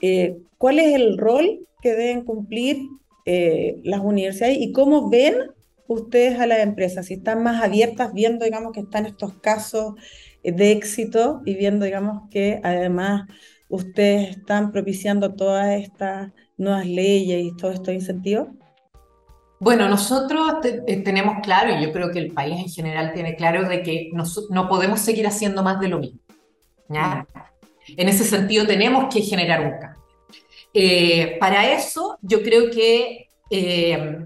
eh, 0.00 0.36
cuál 0.56 0.78
es 0.78 0.94
el 0.94 1.18
rol 1.18 1.66
que 1.82 1.94
deben 1.94 2.22
cumplir 2.24 2.78
eh, 3.26 3.80
las 3.82 4.00
universidades 4.00 4.56
y 4.60 4.72
cómo 4.72 5.10
ven 5.10 5.34
ustedes 5.88 6.38
a 6.38 6.46
las 6.46 6.60
empresas, 6.60 7.06
si 7.06 7.14
están 7.14 7.42
más 7.42 7.62
abiertas 7.62 8.12
viendo, 8.12 8.44
digamos, 8.44 8.72
que 8.72 8.80
están 8.80 9.04
estos 9.04 9.34
casos 9.40 9.94
de 10.42 10.72
éxito 10.72 11.42
y 11.44 11.54
viendo, 11.54 11.84
digamos, 11.84 12.28
que 12.30 12.60
además 12.62 13.28
ustedes 13.68 14.36
están 14.36 14.72
propiciando 14.72 15.34
todas 15.34 15.80
estas 15.80 16.32
nuevas 16.56 16.86
leyes 16.86 17.44
y 17.44 17.56
todos 17.56 17.74
estos 17.74 17.94
incentivos? 17.94 18.48
Bueno, 19.60 19.88
nosotros 19.88 20.54
eh, 20.64 21.02
tenemos 21.02 21.36
claro, 21.42 21.76
y 21.76 21.82
yo 21.82 21.92
creo 21.92 22.10
que 22.12 22.20
el 22.20 22.32
país 22.32 22.60
en 22.60 22.68
general 22.68 23.12
tiene 23.12 23.34
claro, 23.34 23.68
de 23.68 23.82
que 23.82 24.10
no 24.50 24.68
podemos 24.68 25.00
seguir 25.00 25.26
haciendo 25.26 25.62
más 25.62 25.80
de 25.80 25.88
lo 25.88 25.98
mismo. 25.98 26.20
En 27.96 28.08
ese 28.08 28.24
sentido, 28.24 28.66
tenemos 28.66 29.12
que 29.12 29.20
generar 29.22 29.60
un 29.60 29.72
cambio. 29.80 30.02
Eh, 30.74 31.38
para 31.40 31.72
eso, 31.72 32.18
yo 32.22 32.42
creo 32.42 32.70
que 32.70 33.28
eh, 33.50 34.24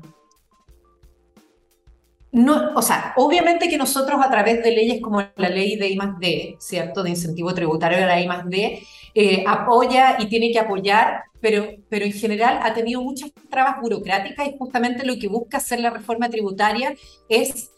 no, 2.32 2.72
o 2.74 2.82
sea, 2.82 3.12
obviamente 3.16 3.68
que 3.68 3.76
nosotros 3.76 4.20
a 4.22 4.30
través 4.30 4.62
de 4.62 4.70
leyes 4.72 5.00
como 5.00 5.20
la 5.36 5.48
ley 5.48 5.76
de 5.76 5.90
I+D, 5.90 6.56
¿cierto? 6.58 7.02
De 7.02 7.10
incentivo 7.10 7.54
tributario 7.54 7.98
de 7.98 8.06
la 8.06 8.20
I+D, 8.20 8.82
eh, 9.14 9.44
apoya 9.46 10.16
y 10.18 10.26
tiene 10.26 10.50
que 10.50 10.58
apoyar, 10.58 11.24
pero, 11.40 11.66
pero 11.88 12.04
en 12.04 12.12
general 12.12 12.60
ha 12.62 12.72
tenido 12.72 13.02
muchas 13.02 13.30
trabas 13.50 13.80
burocráticas 13.80 14.48
y 14.48 14.56
justamente 14.58 15.04
lo 15.04 15.18
que 15.18 15.28
busca 15.28 15.58
hacer 15.58 15.80
la 15.80 15.90
reforma 15.90 16.30
tributaria 16.30 16.94
es 17.28 17.70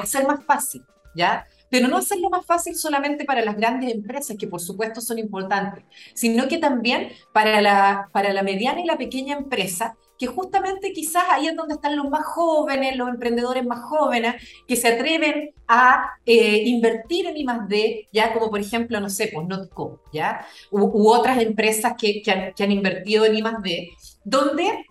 hacer 0.00 0.26
más 0.26 0.44
fácil, 0.44 0.82
¿ya? 1.14 1.46
pero 1.72 1.88
no 1.88 1.96
hacerlo 1.96 2.28
más 2.28 2.44
fácil 2.44 2.74
solamente 2.74 3.24
para 3.24 3.42
las 3.42 3.56
grandes 3.56 3.94
empresas, 3.94 4.36
que 4.38 4.46
por 4.46 4.60
supuesto 4.60 5.00
son 5.00 5.18
importantes, 5.18 5.84
sino 6.12 6.46
que 6.46 6.58
también 6.58 7.08
para 7.32 7.62
la, 7.62 8.10
para 8.12 8.34
la 8.34 8.42
mediana 8.42 8.82
y 8.82 8.84
la 8.84 8.98
pequeña 8.98 9.38
empresa, 9.38 9.96
que 10.22 10.28
justamente 10.28 10.92
quizás 10.92 11.24
ahí 11.32 11.48
es 11.48 11.56
donde 11.56 11.74
están 11.74 11.96
los 11.96 12.08
más 12.08 12.24
jóvenes, 12.24 12.96
los 12.96 13.08
emprendedores 13.08 13.66
más 13.66 13.80
jóvenes, 13.80 14.36
que 14.68 14.76
se 14.76 14.86
atreven 14.86 15.50
a 15.66 16.12
eh, 16.24 16.62
invertir 16.64 17.26
en 17.26 17.36
I+.D., 17.38 18.08
ya 18.12 18.32
como 18.32 18.48
por 18.48 18.60
ejemplo, 18.60 19.00
no 19.00 19.10
sé, 19.10 19.30
pues 19.34 19.48
Notco, 19.48 20.00
¿ya? 20.12 20.46
U, 20.70 21.08
otras 21.08 21.42
empresas 21.42 21.94
que, 21.98 22.22
que, 22.22 22.62
han, 22.62 22.70
invertido 22.70 23.24
en 23.24 23.34
I+.D., 23.34 23.88
donde 24.22 24.86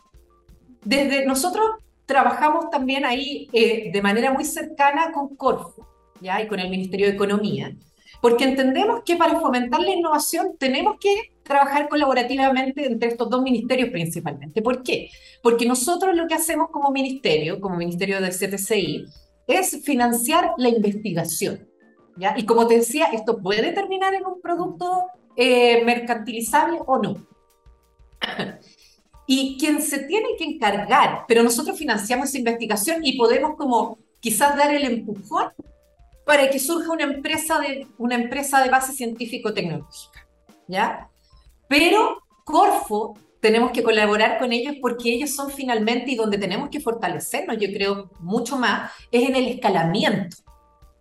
desde 0.83 1.25
nosotros 1.25 1.65
trabajamos 2.05 2.69
también 2.69 3.05
ahí 3.05 3.47
eh, 3.53 3.89
de 3.89 4.01
manera 4.01 4.33
muy 4.33 4.43
cercana 4.43 5.13
con 5.13 5.37
Corfo, 5.37 5.87
y 6.19 6.47
con 6.47 6.59
el 6.59 6.69
Ministerio 6.69 7.07
de 7.07 7.13
Economía, 7.13 7.73
porque 8.21 8.43
entendemos 8.43 9.03
que 9.05 9.15
para 9.15 9.39
fomentar 9.39 9.79
la 9.79 9.91
innovación 9.91 10.57
tenemos 10.59 10.97
que 10.99 11.31
trabajar 11.51 11.89
colaborativamente 11.89 12.85
entre 12.85 13.09
estos 13.09 13.29
dos 13.29 13.41
ministerios 13.41 13.89
principalmente. 13.89 14.61
¿Por 14.61 14.83
qué? 14.83 15.09
Porque 15.43 15.65
nosotros 15.65 16.15
lo 16.15 16.27
que 16.27 16.35
hacemos 16.35 16.69
como 16.71 16.91
ministerio, 16.91 17.59
como 17.59 17.75
ministerio 17.75 18.21
de 18.21 18.29
CTCI, 18.29 19.05
es 19.47 19.83
financiar 19.83 20.51
la 20.57 20.69
investigación. 20.69 21.67
¿ya? 22.15 22.33
Y 22.37 22.45
como 22.45 22.67
te 22.67 22.75
decía, 22.75 23.07
esto 23.11 23.39
puede 23.39 23.73
terminar 23.73 24.13
en 24.13 24.25
un 24.25 24.41
producto 24.41 25.07
eh, 25.35 25.83
mercantilizable 25.83 26.79
o 26.85 26.97
no. 26.99 27.27
y 29.27 29.57
quien 29.59 29.81
se 29.81 29.99
tiene 29.99 30.29
que 30.37 30.45
encargar, 30.45 31.25
pero 31.27 31.43
nosotros 31.43 31.77
financiamos 31.77 32.29
esa 32.29 32.37
investigación 32.37 33.03
y 33.03 33.17
podemos 33.17 33.55
como 33.57 33.97
quizás 34.19 34.55
dar 34.55 34.73
el 34.73 34.85
empujón 34.85 35.49
para 36.25 36.49
que 36.49 36.59
surja 36.59 36.91
una 36.91 37.03
empresa 37.03 37.59
de, 37.59 37.87
una 37.97 38.15
empresa 38.15 38.63
de 38.63 38.69
base 38.69 38.93
científico-tecnológica, 38.93 40.27
¿ya? 40.67 41.10
Pero 41.71 42.21
Corfo 42.43 43.17
tenemos 43.39 43.71
que 43.71 43.81
colaborar 43.81 44.37
con 44.37 44.51
ellos 44.51 44.75
porque 44.81 45.13
ellos 45.13 45.33
son 45.33 45.49
finalmente 45.49 46.11
y 46.11 46.15
donde 46.15 46.37
tenemos 46.37 46.69
que 46.69 46.81
fortalecernos, 46.81 47.57
yo 47.57 47.69
creo, 47.71 48.11
mucho 48.19 48.57
más, 48.57 48.91
es 49.09 49.29
en 49.29 49.37
el 49.37 49.47
escalamiento, 49.47 50.35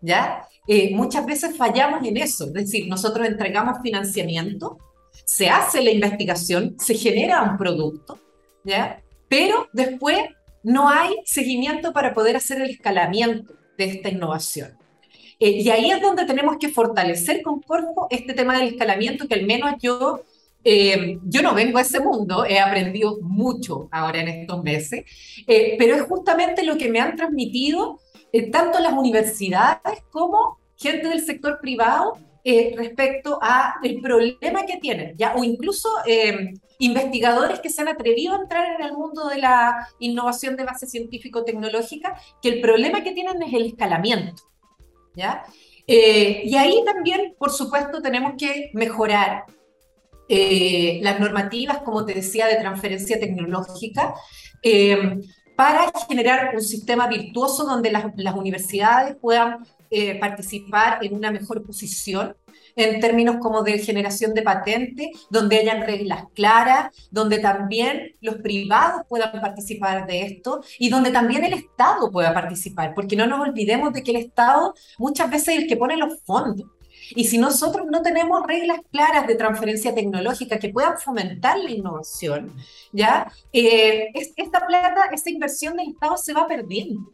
¿ya? 0.00 0.46
Eh, 0.68 0.94
muchas 0.94 1.26
veces 1.26 1.56
fallamos 1.56 2.06
en 2.06 2.18
eso, 2.18 2.46
es 2.46 2.52
decir, 2.52 2.86
nosotros 2.86 3.26
entregamos 3.26 3.82
financiamiento, 3.82 4.78
se 5.24 5.48
hace 5.48 5.82
la 5.82 5.90
investigación, 5.90 6.76
se 6.78 6.94
genera 6.94 7.42
un 7.42 7.56
producto, 7.56 8.20
¿ya? 8.62 9.02
Pero 9.28 9.66
después 9.72 10.20
no 10.62 10.88
hay 10.88 11.16
seguimiento 11.24 11.92
para 11.92 12.14
poder 12.14 12.36
hacer 12.36 12.60
el 12.60 12.70
escalamiento 12.70 13.54
de 13.76 13.86
esta 13.86 14.08
innovación. 14.08 14.78
Eh, 15.40 15.62
y 15.62 15.70
ahí 15.70 15.90
es 15.90 16.00
donde 16.00 16.26
tenemos 16.26 16.58
que 16.58 16.68
fortalecer 16.68 17.42
con 17.42 17.60
Corfo 17.60 18.06
este 18.10 18.34
tema 18.34 18.56
del 18.56 18.68
escalamiento, 18.68 19.26
que 19.26 19.34
al 19.34 19.46
menos 19.46 19.72
yo, 19.82 20.22
eh, 20.64 21.18
yo 21.24 21.42
no 21.42 21.54
vengo 21.54 21.78
a 21.78 21.82
ese 21.82 22.00
mundo, 22.00 22.44
he 22.44 22.58
aprendido 22.58 23.18
mucho 23.22 23.88
ahora 23.90 24.20
en 24.20 24.28
estos 24.28 24.62
meses, 24.62 25.04
eh, 25.46 25.76
pero 25.78 25.96
es 25.96 26.02
justamente 26.02 26.62
lo 26.62 26.76
que 26.76 26.88
me 26.88 27.00
han 27.00 27.16
transmitido 27.16 27.98
tanto 28.52 28.78
las 28.78 28.92
universidades 28.92 30.02
como 30.12 30.58
gente 30.76 31.08
del 31.08 31.24
sector 31.24 31.58
privado 31.60 32.16
respecto 32.76 33.40
a 33.42 33.74
el 33.82 34.00
problema 34.00 34.64
que 34.64 34.76
tienen, 34.76 35.16
ya 35.16 35.34
o 35.34 35.42
incluso 35.42 35.88
investigadores 36.80 37.60
que 37.60 37.68
se 37.68 37.82
han 37.82 37.88
atrevido 37.88 38.34
a 38.34 38.40
entrar 38.40 38.80
en 38.80 38.86
el 38.86 38.92
mundo 38.92 39.28
de 39.28 39.38
la 39.38 39.88
innovación 39.98 40.56
de 40.56 40.64
base 40.64 40.86
científico-tecnológica, 40.86 42.18
que 42.40 42.48
el 42.48 42.60
problema 42.60 43.02
que 43.02 43.12
tienen 43.12 43.42
es 43.42 43.52
el 43.52 43.66
escalamiento. 43.66 44.42
¿ya? 45.14 45.44
Eh, 45.86 46.42
y 46.44 46.56
ahí 46.56 46.82
también, 46.84 47.34
por 47.38 47.50
supuesto, 47.50 48.00
tenemos 48.00 48.34
que 48.38 48.70
mejorar 48.72 49.44
eh, 50.30 51.00
las 51.02 51.18
normativas, 51.18 51.78
como 51.78 52.06
te 52.06 52.14
decía, 52.14 52.46
de 52.46 52.56
transferencia 52.56 53.18
tecnológica, 53.18 54.14
eh, 54.62 55.18
para 55.56 55.92
generar 56.08 56.54
un 56.54 56.62
sistema 56.62 57.08
virtuoso 57.08 57.64
donde 57.64 57.90
las, 57.90 58.06
las 58.16 58.34
universidades 58.34 59.16
puedan 59.20 59.66
participar 60.20 61.04
en 61.04 61.16
una 61.16 61.32
mejor 61.32 61.66
posición 61.66 62.36
en 62.76 63.00
términos 63.00 63.36
como 63.40 63.62
de 63.62 63.78
generación 63.78 64.34
de 64.34 64.42
patentes, 64.42 65.08
donde 65.30 65.58
hayan 65.58 65.82
reglas 65.82 66.24
claras, 66.34 66.94
donde 67.10 67.38
también 67.38 68.14
los 68.20 68.36
privados 68.36 69.02
puedan 69.08 69.32
participar 69.40 70.06
de 70.06 70.22
esto 70.22 70.62
y 70.78 70.88
donde 70.88 71.10
también 71.10 71.44
el 71.44 71.54
Estado 71.54 72.10
pueda 72.10 72.32
participar, 72.32 72.94
porque 72.94 73.16
no 73.16 73.26
nos 73.26 73.40
olvidemos 73.40 73.92
de 73.92 74.02
que 74.02 74.12
el 74.12 74.18
Estado 74.18 74.74
muchas 74.98 75.30
veces 75.30 75.48
es 75.48 75.62
el 75.62 75.68
que 75.68 75.76
pone 75.76 75.96
los 75.96 76.20
fondos. 76.24 76.68
Y 77.10 77.24
si 77.24 77.38
nosotros 77.38 77.86
no 77.90 78.02
tenemos 78.02 78.46
reglas 78.46 78.80
claras 78.90 79.26
de 79.26 79.34
transferencia 79.34 79.94
tecnológica 79.94 80.58
que 80.58 80.68
puedan 80.68 80.98
fomentar 80.98 81.58
la 81.58 81.70
innovación, 81.70 82.52
¿ya? 82.92 83.30
Eh, 83.52 84.10
esta 84.36 84.66
plata, 84.66 85.06
esta 85.12 85.30
inversión 85.30 85.76
del 85.76 85.90
Estado 85.90 86.16
se 86.16 86.32
va 86.32 86.46
perdiendo. 86.46 87.10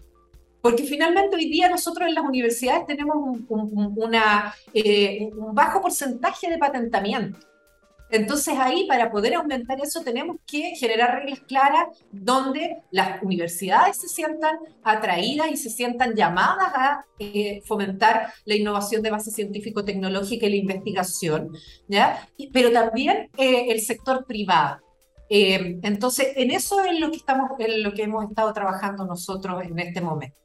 Porque 0.60 0.84
finalmente 0.84 1.36
hoy 1.36 1.48
día 1.48 1.68
nosotros 1.68 2.08
en 2.08 2.14
las 2.14 2.24
universidades 2.24 2.86
tenemos 2.86 3.16
un, 3.16 3.94
una, 3.96 4.54
eh, 4.74 5.30
un 5.36 5.54
bajo 5.54 5.80
porcentaje 5.80 6.50
de 6.50 6.58
patentamiento. 6.58 7.38
Entonces 8.10 8.54
ahí 8.58 8.86
para 8.86 9.10
poder 9.10 9.34
aumentar 9.34 9.80
eso 9.80 10.02
tenemos 10.02 10.36
que 10.46 10.74
generar 10.76 11.16
reglas 11.16 11.40
claras 11.40 11.88
donde 12.12 12.78
las 12.90 13.22
universidades 13.22 13.96
se 13.96 14.08
sientan 14.08 14.58
atraídas 14.84 15.50
y 15.50 15.56
se 15.56 15.70
sientan 15.70 16.14
llamadas 16.14 16.72
a 16.74 17.04
eh, 17.18 17.62
fomentar 17.64 18.32
la 18.44 18.54
innovación 18.54 19.02
de 19.02 19.10
base 19.10 19.30
científico-tecnológica 19.30 20.46
y 20.46 20.50
la 20.50 20.56
investigación, 20.56 21.50
¿ya? 21.88 22.28
pero 22.52 22.70
también 22.70 23.28
eh, 23.36 23.66
el 23.70 23.80
sector 23.80 24.24
privado. 24.24 24.80
Eh, 25.28 25.78
entonces, 25.82 26.28
en 26.36 26.52
eso 26.52 26.84
es 26.84 27.00
lo 27.00 27.10
que, 27.10 27.16
estamos, 27.16 27.50
en 27.58 27.82
lo 27.82 27.92
que 27.92 28.04
hemos 28.04 28.24
estado 28.28 28.52
trabajando 28.52 29.04
nosotros 29.04 29.64
en 29.64 29.78
este 29.78 30.00
momento. 30.00 30.38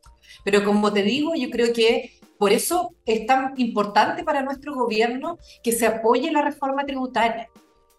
Pero 0.43 0.63
como 0.63 0.91
te 0.91 1.04
digo, 1.04 1.36
yo 1.36 1.50
creo 1.52 1.71
que 1.74 2.12
por 2.41 2.51
eso 2.51 2.95
es 3.06 3.27
tan 3.27 3.54
importante 3.58 4.23
para 4.23 4.41
nuestro 4.41 4.73
gobierno 4.73 5.38
que 5.62 5.71
se 5.71 5.86
apoye 5.86 6.32
la 6.32 6.41
reforma 6.41 6.88
tributaria, 6.88 7.51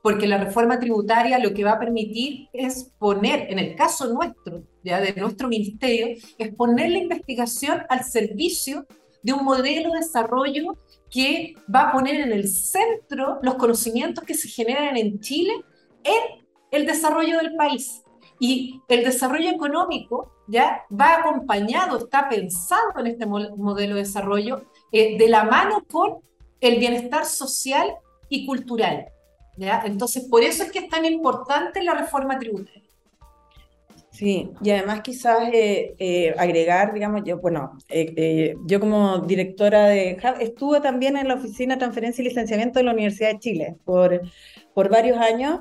porque 0.02 0.26
la 0.26 0.36
reforma 0.36 0.80
tributaria 0.80 1.38
lo 1.38 1.54
que 1.54 1.62
va 1.62 1.74
a 1.74 1.78
permitir 1.78 2.48
es 2.52 2.90
poner, 2.98 3.52
en 3.52 3.60
el 3.60 3.76
caso 3.76 4.12
nuestro, 4.12 4.64
ya 4.82 5.00
de 5.00 5.12
nuestro 5.12 5.46
ministerio, 5.46 6.16
es 6.38 6.54
poner 6.56 6.90
la 6.90 6.98
investigación 6.98 7.82
al 7.88 8.02
servicio 8.02 8.84
de 9.22 9.32
un 9.32 9.44
modelo 9.44 9.92
de 9.92 10.00
desarrollo 10.00 10.76
que 11.08 11.54
va 11.72 11.82
a 11.82 11.92
poner 11.92 12.22
en 12.22 12.32
el 12.32 12.48
centro 12.48 13.38
los 13.42 13.54
conocimientos 13.54 14.24
que 14.24 14.34
se 14.34 14.48
generan 14.48 14.96
en 14.96 15.20
Chile 15.20 15.52
en 16.02 16.44
el 16.72 16.84
desarrollo 16.84 17.38
del 17.38 17.54
país. 17.54 18.02
Y 18.38 18.80
el 18.88 19.04
desarrollo 19.04 19.50
económico 19.50 20.32
ya 20.46 20.84
va 20.90 21.16
acompañado, 21.16 21.98
está 21.98 22.28
pensado 22.28 22.92
en 22.98 23.06
este 23.06 23.26
modelo 23.26 23.94
de 23.94 24.02
desarrollo 24.02 24.64
eh, 24.90 25.16
de 25.16 25.28
la 25.28 25.44
mano 25.44 25.84
con 25.90 26.18
el 26.60 26.78
bienestar 26.78 27.24
social 27.24 27.94
y 28.28 28.46
cultural. 28.46 29.06
¿ya? 29.56 29.82
Entonces, 29.84 30.24
por 30.28 30.42
eso 30.42 30.62
es 30.62 30.72
que 30.72 30.80
es 30.80 30.88
tan 30.88 31.04
importante 31.04 31.82
la 31.82 31.94
reforma 31.94 32.38
tributaria. 32.38 32.82
Sí, 34.10 34.50
y 34.62 34.70
además 34.70 35.00
quizás 35.00 35.48
eh, 35.54 35.94
eh, 35.98 36.34
agregar, 36.36 36.92
digamos, 36.92 37.22
yo, 37.24 37.38
bueno, 37.38 37.78
yo 38.66 38.78
como 38.78 39.20
directora 39.20 39.86
de 39.86 40.18
estuve 40.40 40.82
también 40.82 41.16
en 41.16 41.28
la 41.28 41.34
Oficina 41.34 41.76
de 41.76 41.78
Transferencia 41.78 42.20
y 42.20 42.28
Licenciamiento 42.28 42.78
de 42.78 42.84
la 42.84 42.92
Universidad 42.92 43.30
de 43.30 43.38
Chile 43.38 43.76
por, 43.86 44.20
por 44.74 44.90
varios 44.90 45.16
años 45.16 45.60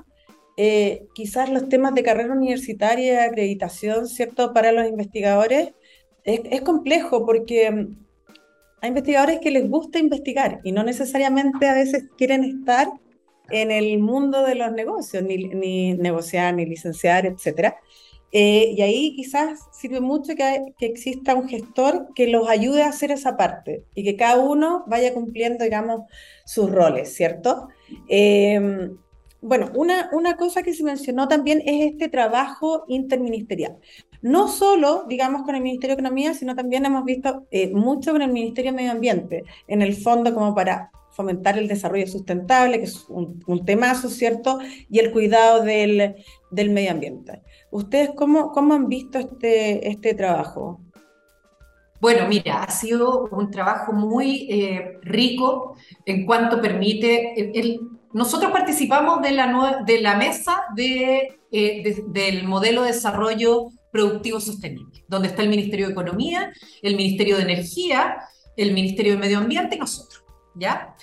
eh, 0.63 1.07
quizás 1.15 1.49
los 1.49 1.69
temas 1.69 1.95
de 1.95 2.03
carrera 2.03 2.33
universitaria 2.33 3.23
acreditación, 3.23 4.07
¿cierto? 4.07 4.53
Para 4.53 4.71
los 4.71 4.87
investigadores 4.87 5.73
es, 6.23 6.61
complejo 6.61 7.25
porque 7.25 7.71
mm, 7.71 7.97
hay 8.79 8.89
investigadores 8.89 9.39
que 9.39 9.49
les 9.49 9.67
gusta 9.67 9.97
investigar 9.97 10.59
y 10.63 10.71
no 10.71 10.83
necesariamente 10.83 11.67
a 11.67 11.73
veces 11.73 12.03
quieren 12.15 12.43
estar 12.43 12.89
en 13.49 13.71
el 13.71 13.97
mundo 13.97 14.43
de 14.43 14.53
los 14.53 14.71
negocios, 14.71 15.23
ni, 15.23 15.95
negociar, 15.95 16.53
ni 16.53 16.67
licenciar, 16.67 17.25
etc. 17.25 17.73
Eh, 18.31 18.75
y 18.77 18.83
ahí 18.83 19.15
quizás 19.15 19.61
sirve 19.71 19.99
mucho 19.99 20.35
que, 20.35 20.73
que, 20.77 20.85
exista 20.85 21.33
un 21.33 21.49
gestor 21.49 22.09
que 22.13 22.27
los 22.27 22.47
ayude 22.47 22.83
a 22.83 22.89
hacer 22.89 23.09
esa 23.09 23.35
parte 23.35 23.83
y 23.95 24.03
que 24.03 24.15
cada 24.15 24.39
uno 24.39 24.83
vaya 24.85 25.11
cumpliendo, 25.11 25.63
digamos, 25.63 26.01
sus 26.45 26.69
roles, 26.69 27.15
¿cierto? 27.15 27.67
Eh, 28.07 28.91
bueno, 29.41 29.71
una, 29.75 30.09
una 30.13 30.37
cosa 30.37 30.61
que 30.61 30.73
se 30.73 30.83
mencionó 30.83 31.27
también 31.27 31.61
es 31.65 31.91
este 31.91 32.09
trabajo 32.09 32.85
interministerial. 32.87 33.77
No 34.21 34.47
solo, 34.47 35.05
digamos, 35.07 35.43
con 35.43 35.55
el 35.55 35.63
Ministerio 35.63 35.95
de 35.95 36.01
Economía, 36.01 36.33
sino 36.35 36.55
también 36.55 36.85
hemos 36.85 37.03
visto 37.05 37.47
eh, 37.49 37.73
mucho 37.73 38.11
con 38.11 38.21
el 38.21 38.31
Ministerio 38.31 38.71
de 38.71 38.77
Medio 38.77 38.91
Ambiente, 38.91 39.43
en 39.67 39.81
el 39.81 39.95
fondo 39.95 40.33
como 40.33 40.53
para 40.53 40.91
fomentar 41.11 41.57
el 41.57 41.67
desarrollo 41.67 42.07
sustentable, 42.07 42.77
que 42.77 42.85
es 42.85 43.05
un, 43.09 43.43
un 43.47 43.65
temazo, 43.65 44.09
¿cierto? 44.09 44.59
Y 44.89 44.99
el 44.99 45.11
cuidado 45.11 45.63
del, 45.63 46.15
del 46.51 46.69
medio 46.69 46.91
ambiente. 46.91 47.41
¿Ustedes 47.71 48.11
cómo, 48.15 48.51
cómo 48.51 48.75
han 48.75 48.87
visto 48.87 49.17
este, 49.17 49.89
este 49.89 50.13
trabajo? 50.13 50.79
Bueno, 51.99 52.27
mira, 52.27 52.63
ha 52.63 52.71
sido 52.71 53.29
un 53.31 53.51
trabajo 53.51 53.93
muy 53.93 54.47
eh, 54.49 54.97
rico 55.03 55.75
en 56.05 56.25
cuanto 56.25 56.59
permite, 56.59 57.33
el, 57.59 57.79
nosotros 58.13 58.51
participamos 58.51 59.21
de 59.21 59.31
la, 59.31 59.83
de 59.85 60.01
la 60.01 60.15
mesa 60.15 60.63
eh, 60.77 61.37
de, 61.51 62.03
del 62.07 62.45
modelo 62.45 62.83
de 62.83 62.91
desarrollo 62.91 63.69
productivo 63.91 64.39
sostenible, 64.39 65.03
donde 65.07 65.29
está 65.29 65.41
el 65.41 65.49
Ministerio 65.49 65.87
de 65.87 65.91
Economía, 65.91 66.51
el 66.81 66.95
Ministerio 66.95 67.37
de 67.37 67.43
Energía, 67.43 68.17
el 68.55 68.73
Ministerio 68.73 69.13
de 69.13 69.19
Medio 69.19 69.37
Ambiente 69.37 69.75
y 69.75 69.79
nosotros, 69.79 70.23
¿ya? 70.55 70.95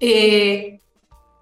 Eh, 0.00 0.80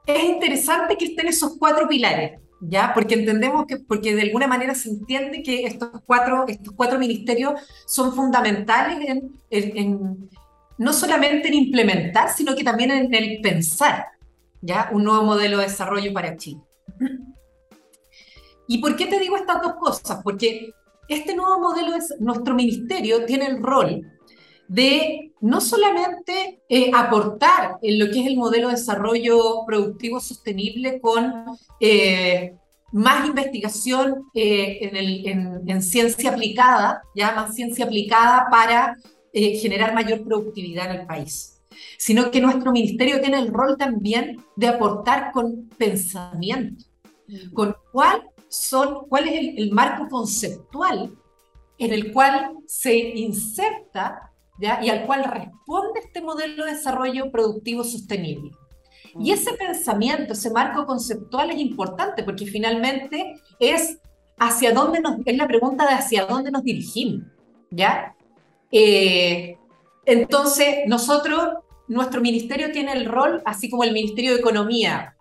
es 0.07 0.25
interesante 0.25 0.97
que 0.97 1.07
estén 1.07 1.29
esos 1.29 1.57
cuatro 1.59 1.89
pilares, 1.89 2.39
¿ya? 2.61 2.93
Porque 2.95 3.15
entendemos 3.15 3.67
que, 3.67 3.79
porque 3.79 4.15
de 4.15 4.23
alguna 4.23 4.47
manera 4.47 4.75
se 4.75 4.91
entiende 4.91 5.43
que 5.43 5.65
estos 5.65 5.91
cuatro, 6.05 6.45
estos 6.49 6.75
cuatro 6.75 6.99
ministerios 6.99 7.61
son 7.87 8.15
fundamentales 8.15 8.99
en, 9.09 9.33
en 9.51 10.29
no 10.77 10.93
solamente 10.93 11.49
en 11.49 11.55
implementar, 11.55 12.33
sino 12.35 12.55
que 12.57 12.65
también 12.65 12.91
en 12.91 13.15
el 13.15 13.41
pensar, 13.43 14.07
¿ya? 14.61 14.91
Un 14.93 15.05
nuevo 15.05 15.25
modelo 15.25 15.59
de 15.59 15.65
desarrollo 15.65 16.13
para 16.13 16.37
Chile. 16.37 16.61
¿Y 18.67 18.79
por 18.79 18.97
qué 18.97 19.07
te 19.07 19.19
digo 19.19 19.37
estas 19.37 19.63
dos 19.63 19.75
cosas? 19.81 20.21
Porque 20.23 20.73
este 21.09 21.35
nuevo 21.35 21.59
modelo, 21.59 21.95
es, 21.95 22.15
nuestro 22.21 22.55
ministerio 22.55 23.25
tiene 23.25 23.47
el 23.47 23.63
rol 23.63 24.07
de 24.69 25.33
no 25.41 25.61
solamente 25.61 26.63
eh, 26.69 26.93
aportar 26.95 27.79
en 27.83 27.99
lo 27.99 28.07
que 28.13 28.21
es 28.21 28.27
el 28.29 28.37
modelo 28.37 28.69
de 28.69 28.75
desarrollo 28.75 29.65
productivo 29.67 30.21
sostenible 30.21 31.01
con 31.01 31.47
eh, 31.81 32.55
más 32.93 33.27
investigación 33.27 34.27
eh, 34.35 34.79
en, 34.83 35.69
en, 35.69 35.83
ciencia 35.83 36.31
aplicada, 36.31 37.03
ya 37.17 37.33
más 37.33 37.55
ciencia 37.57 37.87
aplicada 37.87 38.47
para 38.51 38.97
generar 39.33 39.95
mayor 39.95 40.25
productividad 40.25 40.93
en 40.93 41.01
el 41.01 41.07
país 41.07 41.60
sino 41.99 42.31
que 42.31 42.41
nuestro 42.41 42.73
ministerio 42.73 43.21
tiene 43.21 43.39
el 43.39 43.53
rol 43.53 43.77
también 43.77 44.43
de 44.57 44.69
aportar 44.69 45.33
con 45.33 45.69
pensamiento, 45.79 46.85
con 47.53 47.77
cuál, 47.93 48.23
son, 48.49 49.07
cuál 49.09 49.29
es 49.29 49.55
el, 49.57 49.71
marco 49.71 50.09
conceptual 50.09 51.13
en 51.79 51.93
el 51.93 52.13
cual 52.13 52.57
se 52.67 52.97
inserta 52.97 54.33
¿ya? 54.59 54.81
y 54.83 54.91
al 54.91 55.07
cual 55.07 55.25
responde 55.25 56.01
este 56.01 56.21
modelo 56.21 56.65
de 56.65 56.73
desarrollo 56.73 57.31
productivo 57.31 57.85
sostenible. 57.85 58.51
Y 59.19 59.33
ese 59.33 59.53
pensamiento, 59.55 60.35
ese 60.35 60.51
marco 60.51 60.87
conceptual 60.87 61.51
es 61.51 61.59
importante 61.59 62.23
porque 62.23 62.47
finalmente 62.47 63.35
es 63.59 63.99
hacia 64.39 64.73
dónde 64.73 65.01
nos, 65.01 65.17
es 65.25 65.37
la 65.37 65.49
pregunta 65.49 65.87
de 65.87 65.95
hacia 65.95 66.27
dónde 66.27 66.51
nos 66.51 66.63
dirigimos, 66.63 67.25
¿ya? 67.71 68.15
Eh, 68.71 69.57
entonces, 70.11 70.81
nosotros 70.87 71.55
nuestro 71.89 72.21
ministerio 72.21 72.71
tiene 72.73 72.93
el 72.93 73.07
rol, 73.07 73.43
así 73.45 73.69
como 73.69 73.85
el 73.85 73.93
Ministerio 73.93 74.33
de 74.33 74.41
Economía 74.41 75.17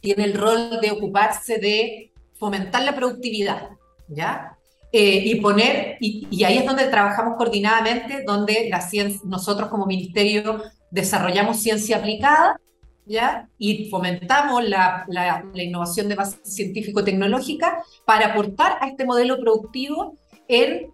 tiene 0.00 0.24
el 0.24 0.34
rol 0.34 0.80
de 0.80 0.90
ocuparse 0.90 1.58
de 1.58 2.12
fomentar 2.34 2.82
la 2.82 2.94
productividad, 2.94 3.70
¿ya? 4.08 4.56
Eh, 4.90 5.22
y 5.24 5.34
poner, 5.40 5.98
y, 6.00 6.44
ahí 6.44 6.58
es 6.58 6.66
donde 6.66 6.86
trabajamos 6.86 7.36
coordinadamente, 7.36 8.24
donde 8.24 8.68
la 8.70 8.80
ciencia, 8.80 9.20
nosotros 9.24 9.68
como 9.68 9.86
ministerio 9.86 10.62
desarrollamos 10.90 11.58
ciencia 11.58 11.98
aplicada, 11.98 12.58
¿ya? 13.04 13.48
Y 13.58 13.90
fomentamos 13.90 14.66
la, 14.66 15.04
la, 15.08 15.44
innovación 15.54 16.08
de 16.08 16.14
base 16.14 16.38
científico-tecnológica 16.42 17.82
para 18.04 18.28
aportar 18.28 18.78
a 18.80 18.88
este 18.88 19.04
modelo 19.04 19.38
productivo 19.38 20.16
en 20.48 20.90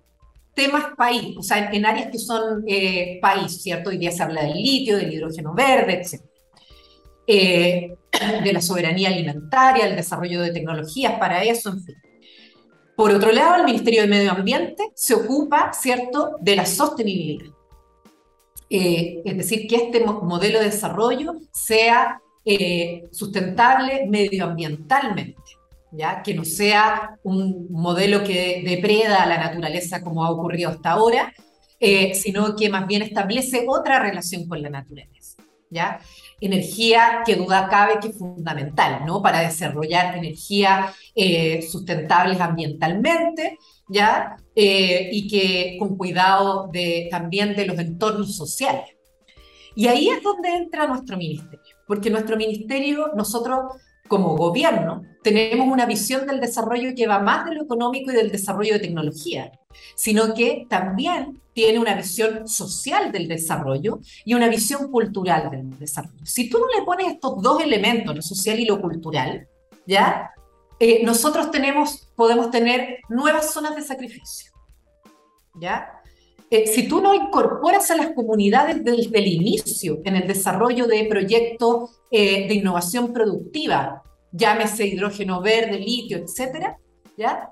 temas 0.55 0.95
país, 0.97 1.37
o 1.37 1.43
sea, 1.43 1.71
en, 1.73 1.85
áreas 1.85 2.11
que 2.11 2.19
son 2.19 2.65
eh, 2.67 3.19
país, 3.21 3.63
¿cierto? 3.63 3.91
Hoy 3.91 3.99
día 3.99 4.11
se 4.11 4.23
habla 4.23 4.43
del 4.45 4.55
litio, 4.55 4.97
del 4.97 5.13
hidrógeno 5.13 5.53
verde, 5.55 6.01
etc. 6.01 6.23
Eh, 7.27 7.97
de 8.45 8.53
la 8.53 8.61
soberanía 8.61 9.09
alimentaria, 9.09 9.87
el 9.87 9.97
desarrollo 9.97 10.43
de 10.43 10.53
tecnologías 10.53 11.19
para 11.19 11.43
eso, 11.43 11.71
en 11.71 11.85
fin. 11.85 11.97
Por 12.97 13.11
otro 13.11 13.33
lado, 13.33 13.57
el 13.57 13.65
Ministerio 13.65 14.03
de 14.03 14.09
Medio 14.09 14.31
Ambiente 14.31 14.93
se 14.95 15.15
ocupa, 15.15 15.73
¿cierto?, 15.73 16.37
de 16.41 16.57
la 16.57 16.65
sostenibilidad. 16.65 17.53
Eh, 18.71 19.21
es 19.25 19.37
decir, 19.37 19.67
que 19.67 19.77
este 19.77 20.05
modelo 20.05 20.61
de 20.61 20.67
desarrollo 20.67 21.35
sea 21.53 22.21
sustentable 23.11 24.07
medioambientalmente 24.07 25.35
que 26.25 26.35
no 26.35 26.45
sea 26.45 27.19
un 27.23 27.67
modelo 27.71 28.25
que 28.25 28.63
depreda 28.65 29.23
a 29.23 29.27
la 29.27 29.39
naturaleza 29.39 30.03
como 30.03 30.25
ha 30.25 30.31
ocurrido 30.31 30.71
hasta 30.71 30.93
ahora, 30.93 31.33
eh, 31.81 32.15
sino 32.15 32.57
que 32.57 32.69
más 32.69 32.87
bien 32.87 33.03
establece 33.03 33.65
otra 33.69 33.99
relación 34.01 34.49
con 34.49 34.63
la 34.63 34.71
naturaleza. 34.71 35.37
¿ya? 35.71 36.01
Energía 36.41 37.23
que 37.25 37.37
duda 37.37 37.69
cabe 37.69 37.99
que 38.01 38.09
es 38.09 38.19
fundamental 38.19 39.05
¿no? 39.07 39.23
para 39.23 39.41
desarrollar 39.41 40.17
energía 40.17 40.93
eh, 41.15 41.63
sustentables 41.63 42.41
ambientalmente 42.41 43.59
¿ya? 43.89 44.37
Eh, 44.55 45.11
y 45.13 45.29
que 45.29 45.77
con 45.79 45.97
cuidado 45.97 46.69
de, 46.73 47.09
también 47.11 47.55
de 47.55 47.67
los 47.67 47.79
entornos 47.79 48.37
sociales. 48.37 48.91
Y 49.77 49.89
ahí 49.89 50.09
es 50.09 50.23
donde 50.23 50.51
entra 50.51 50.87
nuestro 50.87 51.17
ministerio, 51.17 51.77
porque 51.87 52.09
nuestro 52.09 52.37
ministerio, 52.37 53.11
nosotros 53.17 53.75
como 54.09 54.37
gobierno, 54.37 55.03
tenemos 55.23 55.67
una 55.67 55.87
visión 55.87 56.27
del 56.27 56.41
desarrollo 56.41 56.95
que 56.95 57.07
va 57.07 57.19
más 57.19 57.47
de 57.47 57.55
lo 57.55 57.63
económico 57.63 58.11
y 58.11 58.15
del 58.15 58.31
desarrollo 58.31 58.75
de 58.75 58.81
tecnología, 58.81 59.53
sino 59.95 60.35
que 60.35 60.67
también 60.69 61.41
tiene 61.55 61.79
una 61.79 61.95
visión 61.95 62.47
social 62.47 63.13
del 63.13 63.29
desarrollo 63.29 64.01
y 64.25 64.35
una 64.35 64.49
visión 64.49 64.91
cultural 64.91 65.51
del 65.51 65.79
desarrollo. 65.79 66.27
Si 66.27 66.51
tú 66.51 66.59
no 66.59 66.67
le 66.79 66.85
pones 66.85 67.15
estos 67.15 67.41
dos 67.41 67.63
elementos, 67.63 68.15
lo 68.15 68.23
social 68.23 68.59
y 68.59 68.67
lo 68.67 68.81
cultural, 68.81 69.49
¿ya? 69.87 70.33
Eh, 70.81 71.03
nosotros 71.05 71.49
podemos 72.17 72.51
tener 72.51 72.99
nuevas 73.09 73.53
zonas 73.53 73.77
de 73.77 73.83
sacrificio, 73.83 74.53
¿ya? 75.55 75.94
Eh, 76.55 76.69
si 76.69 76.87
tú 76.87 77.01
no 77.01 77.13
incorporas 77.13 77.91
a 77.91 77.97
las 77.97 78.13
comunidades 78.13 78.85
desde 78.85 79.19
el 79.19 79.27
inicio 79.27 80.01
en 80.05 80.15
el 80.15 80.29
desarrollo 80.29 80.87
de 80.87 81.05
proyectos 81.07 82.01
eh, 82.13 82.47
de 82.47 82.55
innovación 82.55 83.13
productiva, 83.13 84.05
llámese 84.31 84.87
hidrógeno 84.87 85.43
verde, 85.43 85.81
litio, 85.81 86.17
etcétera, 86.17 86.79
¿ya? 87.19 87.51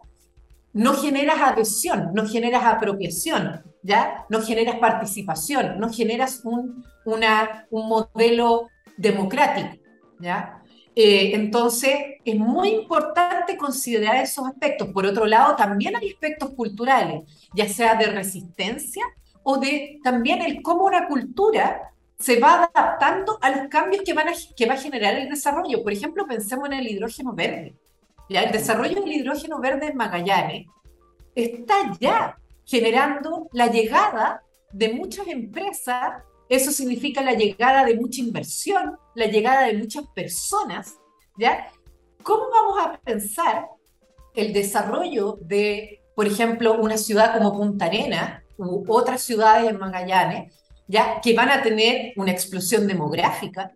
No 0.73 0.95
generas 0.95 1.37
adhesión, 1.41 2.13
no 2.15 2.29
generas 2.29 2.63
apropiación, 2.65 3.65
¿ya? 3.83 4.25
No 4.31 4.41
generas 4.41 4.77
participación, 4.79 5.81
no 5.81 5.93
generas 5.93 6.43
un, 6.45 6.85
una, 7.05 7.67
un 7.73 7.89
modelo 7.89 8.69
democrático, 8.97 9.83
¿ya? 10.21 10.62
Eh, 10.95 11.35
entonces, 11.35 11.93
es 12.25 12.37
muy 12.37 12.69
importante 12.71 13.57
considerar 13.57 14.17
esos 14.17 14.47
aspectos. 14.47 14.89
Por 14.89 15.07
otro 15.07 15.27
lado, 15.27 15.57
también 15.57 15.97
hay 15.97 16.11
aspectos 16.11 16.51
culturales, 16.51 17.23
ya 17.55 17.69
sea 17.69 17.95
de 17.95 18.07
resistencia 18.07 19.05
o 19.43 19.59
de 19.59 19.99
también 20.05 20.43
el 20.43 20.63
cómo 20.63 20.85
una 20.85 21.09
cultura 21.09 21.93
se 22.19 22.39
va 22.39 22.71
adaptando 22.73 23.39
a 23.41 23.51
los 23.51 23.69
cambios 23.69 24.05
que, 24.05 24.13
van 24.13 24.29
a, 24.29 24.33
que 24.57 24.67
va 24.67 24.75
a 24.75 24.79
generar 24.79 25.15
el 25.15 25.29
desarrollo. 25.29 25.83
Por 25.83 25.93
ejemplo, 25.93 26.27
pensemos 26.27 26.67
en 26.67 26.75
el 26.75 26.89
hidrógeno 26.89 27.33
verde. 27.33 27.75
¿ya? 28.29 28.43
El 28.43 28.53
desarrollo 28.53 29.01
del 29.01 29.13
hidrógeno 29.13 29.59
verde 29.59 29.89
en 29.89 29.97
Magallanes 29.97 30.67
está 31.35 31.75
ya 31.99 32.39
generando 32.65 33.49
la 33.53 33.67
llegada 33.67 34.43
de 34.73 34.93
muchas 34.93 35.27
empresas 35.27 36.23
eso 36.49 36.71
significa 36.71 37.23
la 37.23 37.33
llegada 37.33 37.85
de 37.85 37.97
mucha 37.97 38.21
inversión, 38.21 38.99
la 39.15 39.27
llegada 39.27 39.67
de 39.67 39.79
muchas 39.79 40.05
personas, 40.15 40.97
¿ya? 41.39 41.69
¿Cómo 42.23 42.45
vamos 42.51 42.79
a 42.87 43.01
pensar 43.01 43.69
el 44.35 44.53
desarrollo 44.53 45.39
de, 45.41 46.03
por 46.15 46.27
ejemplo, 46.27 46.75
una 46.75 46.97
ciudad 46.97 47.37
como 47.37 47.57
Punta 47.57 47.87
Arena 47.87 48.45
u 48.57 48.85
otras 48.89 49.23
ciudades 49.23 49.71
en 49.71 49.79
Magallanes, 49.79 50.55
ya 50.87 51.21
que 51.21 51.35
van 51.35 51.51
a 51.51 51.63
tener 51.63 52.13
una 52.17 52.33
explosión 52.33 52.87
demográfica, 52.87 53.73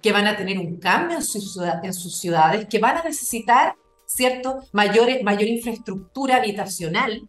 que 0.00 0.12
van 0.12 0.26
a 0.26 0.36
tener 0.36 0.58
un 0.58 0.78
cambio 0.78 1.18
en, 1.18 1.22
sus 1.22 2.18
ciudades, 2.18 2.66
que 2.66 2.78
van 2.78 2.98
a 2.98 3.02
necesitar, 3.02 3.74
¿cierto?, 4.06 4.60
mayor, 4.72 5.22
mayor 5.22 5.48
infraestructura 5.48 6.36
habitacional, 6.36 7.22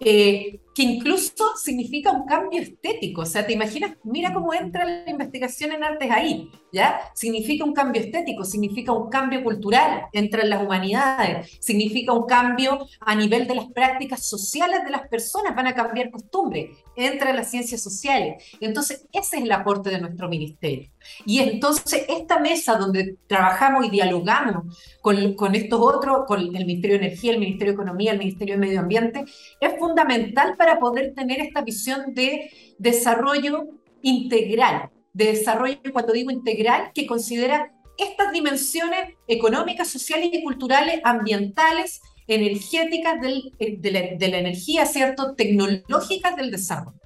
eh, 0.00 0.60
que 0.74 0.82
incluso 0.82 1.56
significa 1.56 2.12
un 2.12 2.26
cambio 2.26 2.60
estético. 2.60 3.22
O 3.22 3.26
sea, 3.26 3.46
te 3.46 3.52
imaginas, 3.52 3.96
mira 4.04 4.32
cómo 4.32 4.54
entra 4.54 4.84
la 4.84 5.10
investigación 5.10 5.72
en 5.72 5.84
artes 5.84 6.10
ahí, 6.10 6.50
¿ya? 6.72 7.00
Significa 7.14 7.64
un 7.64 7.74
cambio 7.74 8.00
estético, 8.00 8.44
significa 8.44 8.92
un 8.92 9.10
cambio 9.10 9.42
cultural 9.44 10.06
entre 10.12 10.46
las 10.46 10.62
humanidades, 10.62 11.58
significa 11.60 12.12
un 12.12 12.26
cambio 12.26 12.86
a 13.00 13.14
nivel 13.14 13.46
de 13.46 13.54
las 13.54 13.66
prácticas 13.66 14.24
sociales 14.24 14.84
de 14.84 14.90
las 14.90 15.08
personas, 15.08 15.54
van 15.54 15.66
a 15.66 15.74
cambiar 15.74 16.10
costumbres 16.10 16.70
entre 16.96 17.32
las 17.32 17.50
ciencias 17.50 17.82
sociales. 17.82 18.42
Entonces, 18.60 19.06
ese 19.12 19.36
es 19.36 19.42
el 19.42 19.52
aporte 19.52 19.90
de 19.90 20.00
nuestro 20.00 20.28
ministerio. 20.28 20.90
Y 21.26 21.40
entonces, 21.40 22.04
esta 22.08 22.38
mesa 22.38 22.76
donde 22.76 23.16
trabajamos 23.26 23.86
y 23.86 23.90
dialogamos 23.90 24.76
con, 25.00 25.34
con 25.34 25.54
estos 25.54 25.80
otros, 25.80 26.24
con 26.26 26.40
el 26.40 26.64
Ministerio 26.64 26.98
de 26.98 27.06
Energía, 27.06 27.32
el 27.32 27.40
Ministerio 27.40 27.72
de 27.72 27.74
Economía, 27.74 28.12
el 28.12 28.18
Ministerio 28.18 28.54
de 28.54 28.60
Medio 28.60 28.80
Ambiente, 28.80 29.24
es 29.60 29.78
fundamental 29.78 30.54
poder 30.78 31.14
tener 31.14 31.40
esta 31.40 31.62
visión 31.62 32.14
de 32.14 32.50
desarrollo 32.78 33.68
integral, 34.02 34.90
de 35.12 35.26
desarrollo, 35.26 35.78
cuando 35.92 36.12
digo 36.12 36.30
integral, 36.30 36.90
que 36.94 37.06
considera 37.06 37.72
estas 37.98 38.32
dimensiones 38.32 39.14
económicas, 39.28 39.88
sociales 39.88 40.30
y 40.32 40.42
culturales, 40.42 41.00
ambientales, 41.04 42.00
energéticas 42.26 43.14
eh, 43.58 43.76
de, 43.78 43.90
la, 43.90 44.38
energía, 44.38 44.86
¿cierto? 44.86 45.34
Tecnológicas 45.34 46.36
del 46.36 46.50
desarrollo. 46.50 46.98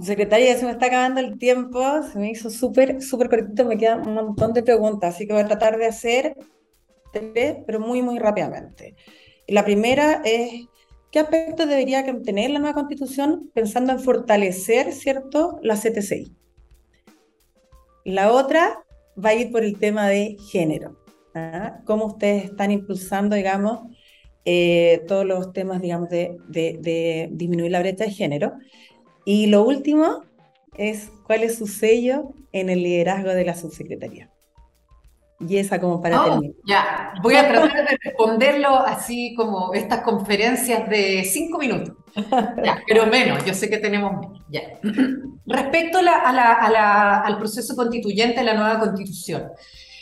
Secretaria, 0.00 0.56
se 0.56 0.64
me 0.64 0.72
está 0.72 0.86
acabando 0.86 1.20
el 1.20 1.38
tiempo, 1.38 1.82
se 2.10 2.18
me 2.18 2.30
hizo 2.30 2.50
súper, 2.50 3.02
súper 3.02 3.28
cortito, 3.28 3.64
me 3.64 3.76
quedan 3.76 4.06
un 4.06 4.14
montón 4.14 4.52
de 4.52 4.62
preguntas, 4.62 5.14
así 5.14 5.26
que 5.26 5.32
voy 5.32 5.42
a 5.42 5.46
tratar 5.46 5.76
de 5.78 5.86
hacer 5.86 6.36
tres, 7.12 7.58
pero 7.66 7.80
muy, 7.80 8.02
muy 8.02 8.18
rápidamente. 8.18 8.94
La 9.48 9.64
primera 9.64 10.22
es, 10.24 10.66
¿qué 11.16 11.20
aspectos 11.20 11.66
debería 11.66 12.04
tener 12.22 12.50
la 12.50 12.58
nueva 12.58 12.74
constitución 12.74 13.50
pensando 13.54 13.90
en 13.90 14.00
fortalecer, 14.00 14.92
¿cierto?, 14.92 15.58
la 15.62 15.74
CTCI. 15.74 16.36
La 18.04 18.30
otra 18.30 18.84
va 19.16 19.30
a 19.30 19.34
ir 19.34 19.50
por 19.50 19.64
el 19.64 19.78
tema 19.78 20.08
de 20.08 20.36
género. 20.50 21.00
¿ah? 21.34 21.80
¿Cómo 21.86 22.04
ustedes 22.04 22.44
están 22.44 22.70
impulsando, 22.70 23.34
digamos, 23.34 23.90
eh, 24.44 25.06
todos 25.08 25.24
los 25.24 25.54
temas, 25.54 25.80
digamos, 25.80 26.10
de, 26.10 26.36
de 26.50 27.30
disminuir 27.32 27.70
la 27.70 27.80
brecha 27.80 28.04
de 28.04 28.10
género? 28.10 28.52
Y 29.24 29.46
lo 29.46 29.66
último 29.66 30.22
es 30.76 31.10
cuál 31.24 31.44
es 31.44 31.56
su 31.56 31.66
sello 31.66 32.34
en 32.52 32.68
el 32.68 32.82
liderazgo 32.82 33.30
de 33.30 33.44
la 33.46 33.56
subsecretaría. 33.56 34.35
Y 35.38 35.58
esa 35.58 35.78
como 35.78 36.00
para 36.00 36.22
oh, 36.22 36.24
terminar. 36.24 36.56
Ya, 36.66 37.14
voy 37.22 37.34
a 37.34 37.46
tratar 37.46 37.88
de 37.88 37.98
responderlo 38.02 38.78
así 38.78 39.34
como 39.34 39.74
estas 39.74 40.00
conferencias 40.00 40.88
de 40.88 41.24
cinco 41.24 41.58
minutos. 41.58 41.94
pero 42.86 43.06
menos, 43.06 43.44
yo 43.44 43.52
sé 43.52 43.68
que 43.68 43.78
tenemos 43.78 44.12
menos. 44.12 44.42
Ya. 44.48 44.62
Respecto 45.44 45.98
al 45.98 47.38
proceso 47.38 47.76
constituyente 47.76 48.42
la 48.42 48.54
nueva 48.54 48.78
constitución, 48.78 49.50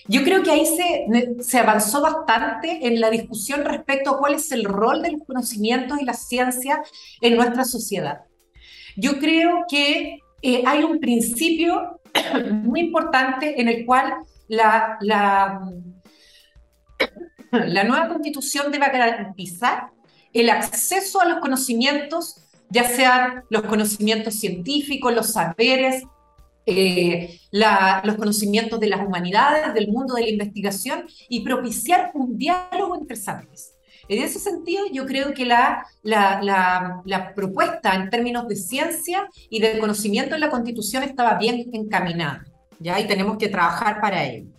yo 0.07 0.23
creo 0.23 0.43
que 0.43 0.51
ahí 0.51 0.67
se, 0.67 1.43
se 1.43 1.59
avanzó 1.59 2.03
bastante 2.03 2.87
en 2.87 3.01
la 3.01 3.11
discusión 3.11 3.65
respecto 3.65 4.11
a 4.11 4.19
cuál 4.19 4.35
es 4.35 4.53
el 4.53 4.65
rol 4.65 5.03
de 5.03 5.13
los 5.13 5.23
conocimientos 5.27 5.99
y 6.01 6.05
la 6.05 6.13
ciencia 6.13 6.83
en 7.21 7.37
nuestra 7.37 7.65
sociedad. 7.65 8.21
Yo 8.97 9.19
creo 9.19 9.65
que 9.69 10.21
eh, 10.43 10.63
hay 10.67 10.85
un 10.85 11.01
principio 11.01 12.01
muy 12.51 12.81
importante 12.81 13.61
en 13.61 13.69
el 13.69 13.87
cual 13.87 14.15
la, 14.49 14.99
la, 15.01 15.61
nueva 17.85 18.09
constitución 18.09 18.71
debe 18.73 18.87
garantizar 18.87 19.91
el 20.33 20.51
acceso 20.51 21.21
a 21.21 21.27
los 21.27 21.39
conocimientos, 21.39 22.37
ya 22.71 22.89
sean 22.89 23.45
los 23.51 23.63
conocimientos 23.63 24.35
científicos, 24.35 25.15
los 25.15 25.33
saberes, 25.33 26.03
eh, 26.67 27.39
los 27.53 28.17
conocimientos 28.17 28.81
de 28.81 28.89
las 28.89 29.07
humanidades, 29.07 29.73
del 29.75 29.89
mundo 29.89 30.15
de 30.15 30.23
la 30.23 30.29
investigación 30.31 31.07
y 31.29 31.45
propiciar 31.45 32.11
un 32.15 32.37
diálogo 32.37 32.97
entre 32.97 33.17
saberes. 33.17 33.75
En 34.09 34.23
ese 34.23 34.39
sentido, 34.39 34.85
yo 34.93 35.07
creo 35.07 35.33
que 35.33 35.47
la, 35.47 35.87
la, 36.03 37.33
propuesta 37.35 37.95
en 37.95 38.11
términos 38.11 38.47
de 38.49 38.57
ciencia 38.57 39.29
y 39.49 39.61
de 39.61 39.79
conocimiento 39.79 40.35
en 40.35 40.41
la 40.41 40.51
Constitución 40.51 41.03
estaba 41.03 41.39
bien 41.39 41.71
encaminada. 41.73 42.45
¿Ya? 42.85 43.01
Y 43.01 43.07
tenemos 43.07 43.39
que 43.39 43.49
trabajar 43.49 44.01
para 44.01 44.25
ello. 44.25 44.51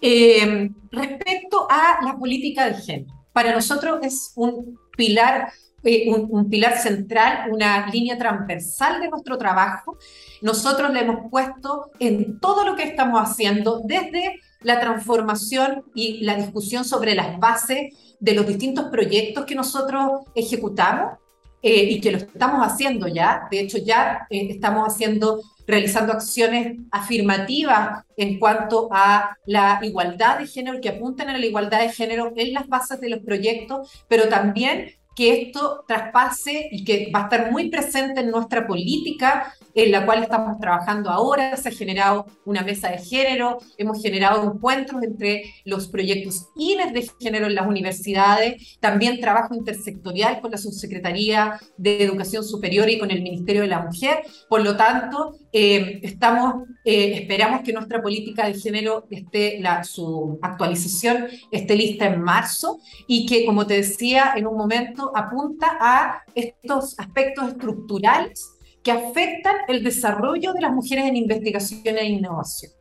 Eh, 0.00 0.70
respecto 0.92 1.66
a 1.68 2.04
la 2.04 2.16
política 2.18 2.66
de 2.66 2.74
género, 2.74 3.14
para 3.32 3.54
nosotros 3.54 4.00
es 4.02 4.32
un 4.36 4.78
pilar, 4.96 5.52
eh, 5.82 6.12
un, 6.12 6.48
pilar 6.50 6.78
central, 6.78 7.50
una 7.50 7.86
línea 7.88 8.18
transversal 8.18 9.00
de 9.00 9.08
nuestro 9.08 9.38
trabajo. 9.38 9.96
Nosotros 10.42 10.92
le 10.92 11.00
hemos 11.00 11.30
puesto 11.30 11.90
en 11.98 12.38
todo 12.40 12.64
lo 12.64 12.76
que 12.76 12.82
estamos 12.82 13.20
haciendo, 13.20 13.80
desde 13.84 14.40
la 14.62 14.78
transformación 14.78 15.84
y 15.94 16.22
la 16.22 16.34
discusión 16.34 16.84
sobre 16.84 17.14
las 17.14 17.38
bases 17.38 17.94
de 18.20 18.34
los 18.34 18.46
distintos 18.46 18.86
proyectos 18.90 19.46
que 19.46 19.54
nosotros 19.54 20.26
ejecutamos, 20.34 21.18
eh, 21.62 21.84
y 21.84 22.00
que 22.00 22.12
lo 22.12 22.18
estamos 22.18 22.66
haciendo 22.66 23.08
ya. 23.08 23.48
De 23.50 23.60
hecho, 23.60 23.78
ya 23.78 24.26
estamos 24.30 24.86
haciendo 24.88 25.40
realizando 25.70 26.12
acciones 26.12 26.78
afirmativas 26.90 28.04
en 28.16 28.38
cuanto 28.38 28.88
a 28.90 29.36
la 29.46 29.78
igualdad 29.82 30.38
de 30.38 30.46
género, 30.46 30.80
que 30.80 30.88
apuntan 30.88 31.28
a 31.28 31.38
la 31.38 31.46
igualdad 31.46 31.80
de 31.80 31.92
género 31.92 32.32
en 32.36 32.52
las 32.52 32.68
bases 32.68 33.00
de 33.00 33.08
los 33.08 33.20
proyectos, 33.20 34.04
pero 34.08 34.28
también 34.28 34.92
que 35.20 35.42
esto 35.42 35.84
traspase 35.86 36.70
y 36.72 36.82
que 36.82 37.10
va 37.14 37.20
a 37.20 37.22
estar 37.24 37.52
muy 37.52 37.68
presente 37.68 38.20
en 38.20 38.30
nuestra 38.30 38.66
política 38.66 39.52
en 39.74 39.92
la 39.92 40.06
cual 40.06 40.22
estamos 40.22 40.58
trabajando 40.58 41.10
ahora. 41.10 41.58
Se 41.58 41.68
ha 41.68 41.72
generado 41.72 42.24
una 42.46 42.62
mesa 42.62 42.88
de 42.88 42.96
género, 42.98 43.58
hemos 43.76 44.00
generado 44.00 44.50
encuentros 44.50 45.02
entre 45.02 45.44
los 45.66 45.88
proyectos 45.88 46.48
INES 46.56 46.94
de 46.94 47.10
género 47.20 47.48
en 47.48 47.54
las 47.54 47.66
universidades, 47.66 48.78
también 48.80 49.20
trabajo 49.20 49.54
intersectorial 49.54 50.40
con 50.40 50.52
la 50.52 50.56
Subsecretaría 50.56 51.60
de 51.76 52.02
Educación 52.02 52.42
Superior 52.42 52.88
y 52.88 52.98
con 52.98 53.10
el 53.10 53.20
Ministerio 53.20 53.60
de 53.60 53.68
la 53.68 53.82
Mujer. 53.82 54.22
Por 54.48 54.62
lo 54.62 54.74
tanto, 54.74 55.36
eh, 55.52 56.00
estamos, 56.02 56.66
eh, 56.84 57.12
esperamos 57.20 57.60
que 57.60 57.74
nuestra 57.74 58.00
política 58.00 58.46
de 58.46 58.54
género 58.54 59.06
esté, 59.10 59.60
la, 59.60 59.84
su 59.84 60.38
actualización 60.40 61.26
esté 61.50 61.76
lista 61.76 62.06
en 62.06 62.22
marzo 62.22 62.78
y 63.06 63.26
que, 63.26 63.44
como 63.44 63.66
te 63.66 63.74
decía, 63.74 64.32
en 64.34 64.46
un 64.46 64.56
momento 64.56 65.09
apunta 65.14 65.76
a 65.80 66.22
estos 66.34 66.98
aspectos 66.98 67.48
estructurales 67.48 68.50
que 68.82 68.92
afectan 68.92 69.56
el 69.68 69.84
desarrollo 69.84 70.52
de 70.52 70.60
las 70.60 70.72
mujeres 70.72 71.06
en 71.06 71.16
investigación 71.16 71.98
e 71.98 72.06
innovación. 72.06 72.72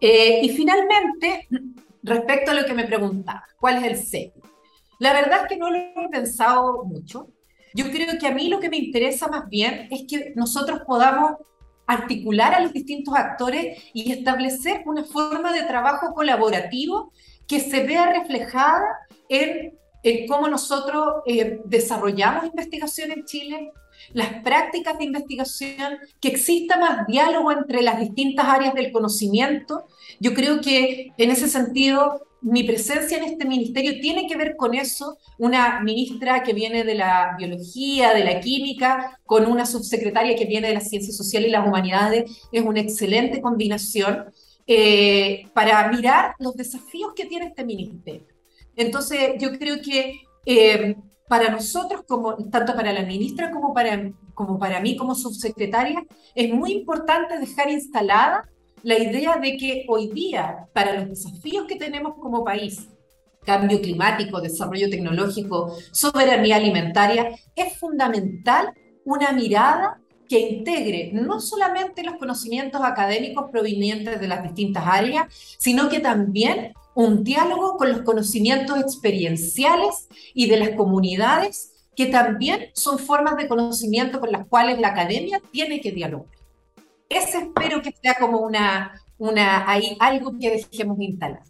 Eh, 0.00 0.40
y 0.42 0.48
finalmente, 0.50 1.48
respecto 2.02 2.50
a 2.50 2.54
lo 2.54 2.64
que 2.64 2.74
me 2.74 2.84
preguntaba, 2.84 3.44
¿cuál 3.58 3.78
es 3.78 3.84
el 3.84 3.96
CEPI? 3.96 4.40
La 4.98 5.12
verdad 5.12 5.42
es 5.42 5.48
que 5.48 5.56
no 5.56 5.70
lo 5.70 5.76
he 5.76 6.08
pensado 6.10 6.84
mucho. 6.84 7.28
Yo 7.74 7.90
creo 7.90 8.18
que 8.18 8.26
a 8.26 8.32
mí 8.32 8.48
lo 8.48 8.60
que 8.60 8.70
me 8.70 8.78
interesa 8.78 9.28
más 9.28 9.48
bien 9.48 9.88
es 9.90 10.04
que 10.08 10.32
nosotros 10.34 10.80
podamos 10.86 11.32
articular 11.86 12.54
a 12.54 12.60
los 12.60 12.72
distintos 12.72 13.14
actores 13.14 13.82
y 13.92 14.10
establecer 14.10 14.82
una 14.86 15.04
forma 15.04 15.52
de 15.52 15.62
trabajo 15.62 16.14
colaborativo 16.14 17.12
que 17.46 17.60
se 17.60 17.84
vea 17.84 18.12
reflejada 18.12 18.86
en, 19.28 19.78
cómo 20.28 20.48
nosotros 20.48 21.22
eh, 21.26 21.60
desarrollamos 21.64 22.44
investigación 22.44 23.10
en 23.10 23.24
Chile, 23.24 23.72
las 24.12 24.42
prácticas 24.42 24.98
de 24.98 25.04
investigación, 25.04 25.98
que 26.20 26.28
exista 26.28 26.78
más 26.78 27.06
diálogo 27.06 27.50
entre 27.50 27.82
las 27.82 27.98
distintas 27.98 28.46
áreas 28.46 28.74
del 28.74 28.92
conocimiento. 28.92 29.86
Yo 30.20 30.34
creo 30.34 30.60
que 30.60 31.12
en 31.16 31.30
ese 31.30 31.48
sentido 31.48 32.26
mi 32.42 32.62
presencia 32.62 33.18
en 33.18 33.24
este 33.24 33.44
ministerio 33.44 34.00
tiene 34.00 34.28
que 34.28 34.36
ver 34.36 34.54
con 34.56 34.74
eso, 34.74 35.18
una 35.38 35.80
ministra 35.80 36.42
que 36.44 36.52
viene 36.52 36.84
de 36.84 36.94
la 36.94 37.34
biología, 37.36 38.14
de 38.14 38.24
la 38.24 38.40
química, 38.40 39.18
con 39.24 39.46
una 39.46 39.66
subsecretaria 39.66 40.36
que 40.36 40.44
viene 40.44 40.68
de 40.68 40.74
las 40.74 40.88
ciencias 40.88 41.16
sociales 41.16 41.48
y 41.48 41.52
las 41.52 41.66
humanidades, 41.66 42.30
es 42.52 42.62
una 42.62 42.80
excelente 42.80 43.40
combinación 43.40 44.26
eh, 44.68 45.48
para 45.54 45.88
mirar 45.90 46.34
los 46.38 46.54
desafíos 46.54 47.12
que 47.16 47.24
tiene 47.24 47.46
este 47.46 47.64
ministerio. 47.64 48.35
Entonces, 48.76 49.32
yo 49.38 49.58
creo 49.58 49.80
que 49.82 50.20
eh, 50.44 50.96
para 51.28 51.50
nosotros, 51.50 52.02
como, 52.06 52.36
tanto 52.50 52.74
para 52.74 52.92
la 52.92 53.02
ministra 53.02 53.50
como 53.50 53.74
para, 53.74 54.12
como 54.34 54.58
para 54.58 54.80
mí 54.80 54.96
como 54.96 55.14
subsecretaria, 55.14 56.04
es 56.34 56.52
muy 56.52 56.72
importante 56.72 57.38
dejar 57.38 57.70
instalada 57.70 58.48
la 58.82 58.98
idea 58.98 59.36
de 59.38 59.56
que 59.56 59.84
hoy 59.88 60.08
día, 60.12 60.68
para 60.72 60.94
los 60.94 61.08
desafíos 61.08 61.66
que 61.66 61.76
tenemos 61.76 62.14
como 62.20 62.44
país, 62.44 62.86
cambio 63.44 63.80
climático, 63.80 64.40
desarrollo 64.40 64.90
tecnológico, 64.90 65.76
soberanía 65.92 66.56
alimentaria, 66.56 67.30
es 67.54 67.76
fundamental 67.78 68.72
una 69.04 69.32
mirada 69.32 70.00
que 70.28 70.40
integre 70.40 71.10
no 71.12 71.40
solamente 71.40 72.02
los 72.02 72.16
conocimientos 72.16 72.80
académicos 72.82 73.50
provenientes 73.50 74.20
de 74.20 74.28
las 74.28 74.42
distintas 74.42 74.84
áreas, 74.86 75.26
sino 75.58 75.88
que 75.88 76.00
también 76.00 76.72
un 76.96 77.22
diálogo 77.24 77.76
con 77.76 77.90
los 77.90 78.00
conocimientos 78.00 78.80
experienciales 78.80 80.08
y 80.32 80.48
de 80.48 80.56
las 80.56 80.70
comunidades, 80.70 81.72
que 81.94 82.06
también 82.06 82.70
son 82.72 82.98
formas 82.98 83.36
de 83.36 83.48
conocimiento 83.48 84.18
con 84.18 84.32
las 84.32 84.46
cuales 84.46 84.80
la 84.80 84.88
academia 84.88 85.42
tiene 85.52 85.82
que 85.82 85.92
dialogar. 85.92 86.34
Ese 87.10 87.38
espero 87.38 87.82
que 87.82 87.92
sea 88.02 88.14
como 88.14 88.40
una, 88.40 88.98
una 89.18 89.70
hay 89.70 89.96
algo 90.00 90.38
que 90.40 90.50
dejemos 90.50 90.98
instalar. 90.98 91.42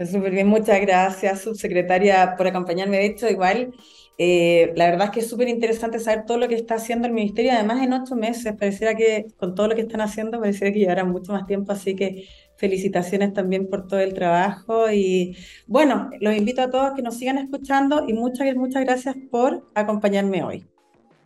Súper 0.00 0.32
bien, 0.32 0.48
muchas 0.48 0.80
gracias, 0.80 1.42
subsecretaria, 1.42 2.34
por 2.36 2.46
acompañarme. 2.46 2.96
De 2.96 3.06
hecho, 3.06 3.28
igual, 3.28 3.74
eh, 4.16 4.72
la 4.76 4.86
verdad 4.86 5.06
es 5.06 5.10
que 5.10 5.20
es 5.20 5.28
súper 5.28 5.48
interesante 5.48 5.98
saber 5.98 6.24
todo 6.24 6.38
lo 6.38 6.48
que 6.48 6.54
está 6.54 6.76
haciendo 6.76 7.06
el 7.06 7.12
Ministerio. 7.12 7.52
Además, 7.52 7.82
en 7.82 7.92
ocho 7.92 8.16
meses, 8.16 8.54
pareciera 8.58 8.94
que 8.94 9.26
con 9.36 9.54
todo 9.54 9.68
lo 9.68 9.74
que 9.74 9.82
están 9.82 10.00
haciendo, 10.00 10.40
pareciera 10.40 10.72
que 10.72 10.78
llevará 10.78 11.04
mucho 11.04 11.32
más 11.32 11.46
tiempo. 11.46 11.70
Así 11.72 11.94
que 11.94 12.26
felicitaciones 12.56 13.32
también 13.32 13.68
por 13.68 13.86
todo 13.86 14.00
el 14.00 14.14
trabajo. 14.14 14.90
Y 14.90 15.36
bueno, 15.66 16.10
los 16.20 16.36
invito 16.36 16.62
a 16.62 16.70
todos 16.70 16.92
que 16.94 17.02
nos 17.02 17.16
sigan 17.16 17.38
escuchando 17.38 18.04
y 18.06 18.12
muchas, 18.12 18.54
muchas 18.56 18.84
gracias 18.84 19.16
por 19.30 19.68
acompañarme 19.74 20.42
hoy. 20.42 20.66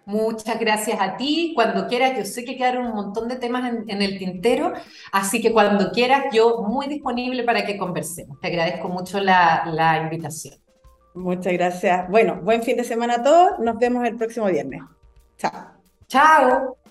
Muchas 0.08 0.58
gracias 0.58 0.98
a 1.00 1.18
ti. 1.18 1.52
Cuando 1.54 1.86
quieras, 1.86 2.16
yo 2.16 2.24
sé 2.24 2.42
que 2.42 2.56
quedaron 2.56 2.86
un 2.86 2.94
montón 2.94 3.28
de 3.28 3.36
temas 3.36 3.70
en, 3.86 4.00
el 4.00 4.18
tintero, 4.18 4.72
así 5.12 5.42
que 5.42 5.52
cuando 5.52 5.92
quieras, 5.92 6.24
yo 6.32 6.62
muy 6.62 6.86
disponible 6.86 7.42
para 7.44 7.66
que 7.66 7.76
conversemos. 7.76 8.40
Te 8.40 8.48
agradezco 8.48 8.88
mucho 8.88 9.20
la, 9.20 9.64
la 9.70 9.98
invitación. 9.98 10.54
Muchas 11.14 11.52
gracias. 11.52 12.08
Bueno, 12.08 12.40
buen 12.42 12.62
fin 12.62 12.78
de 12.78 12.84
semana 12.84 13.16
a 13.16 13.22
todos. 13.22 13.58
Nos 13.58 13.78
vemos 13.78 14.06
el 14.06 14.16
próximo 14.16 14.46
viernes. 14.46 14.80
Chao. 15.36 15.52
Chao. 16.06 16.87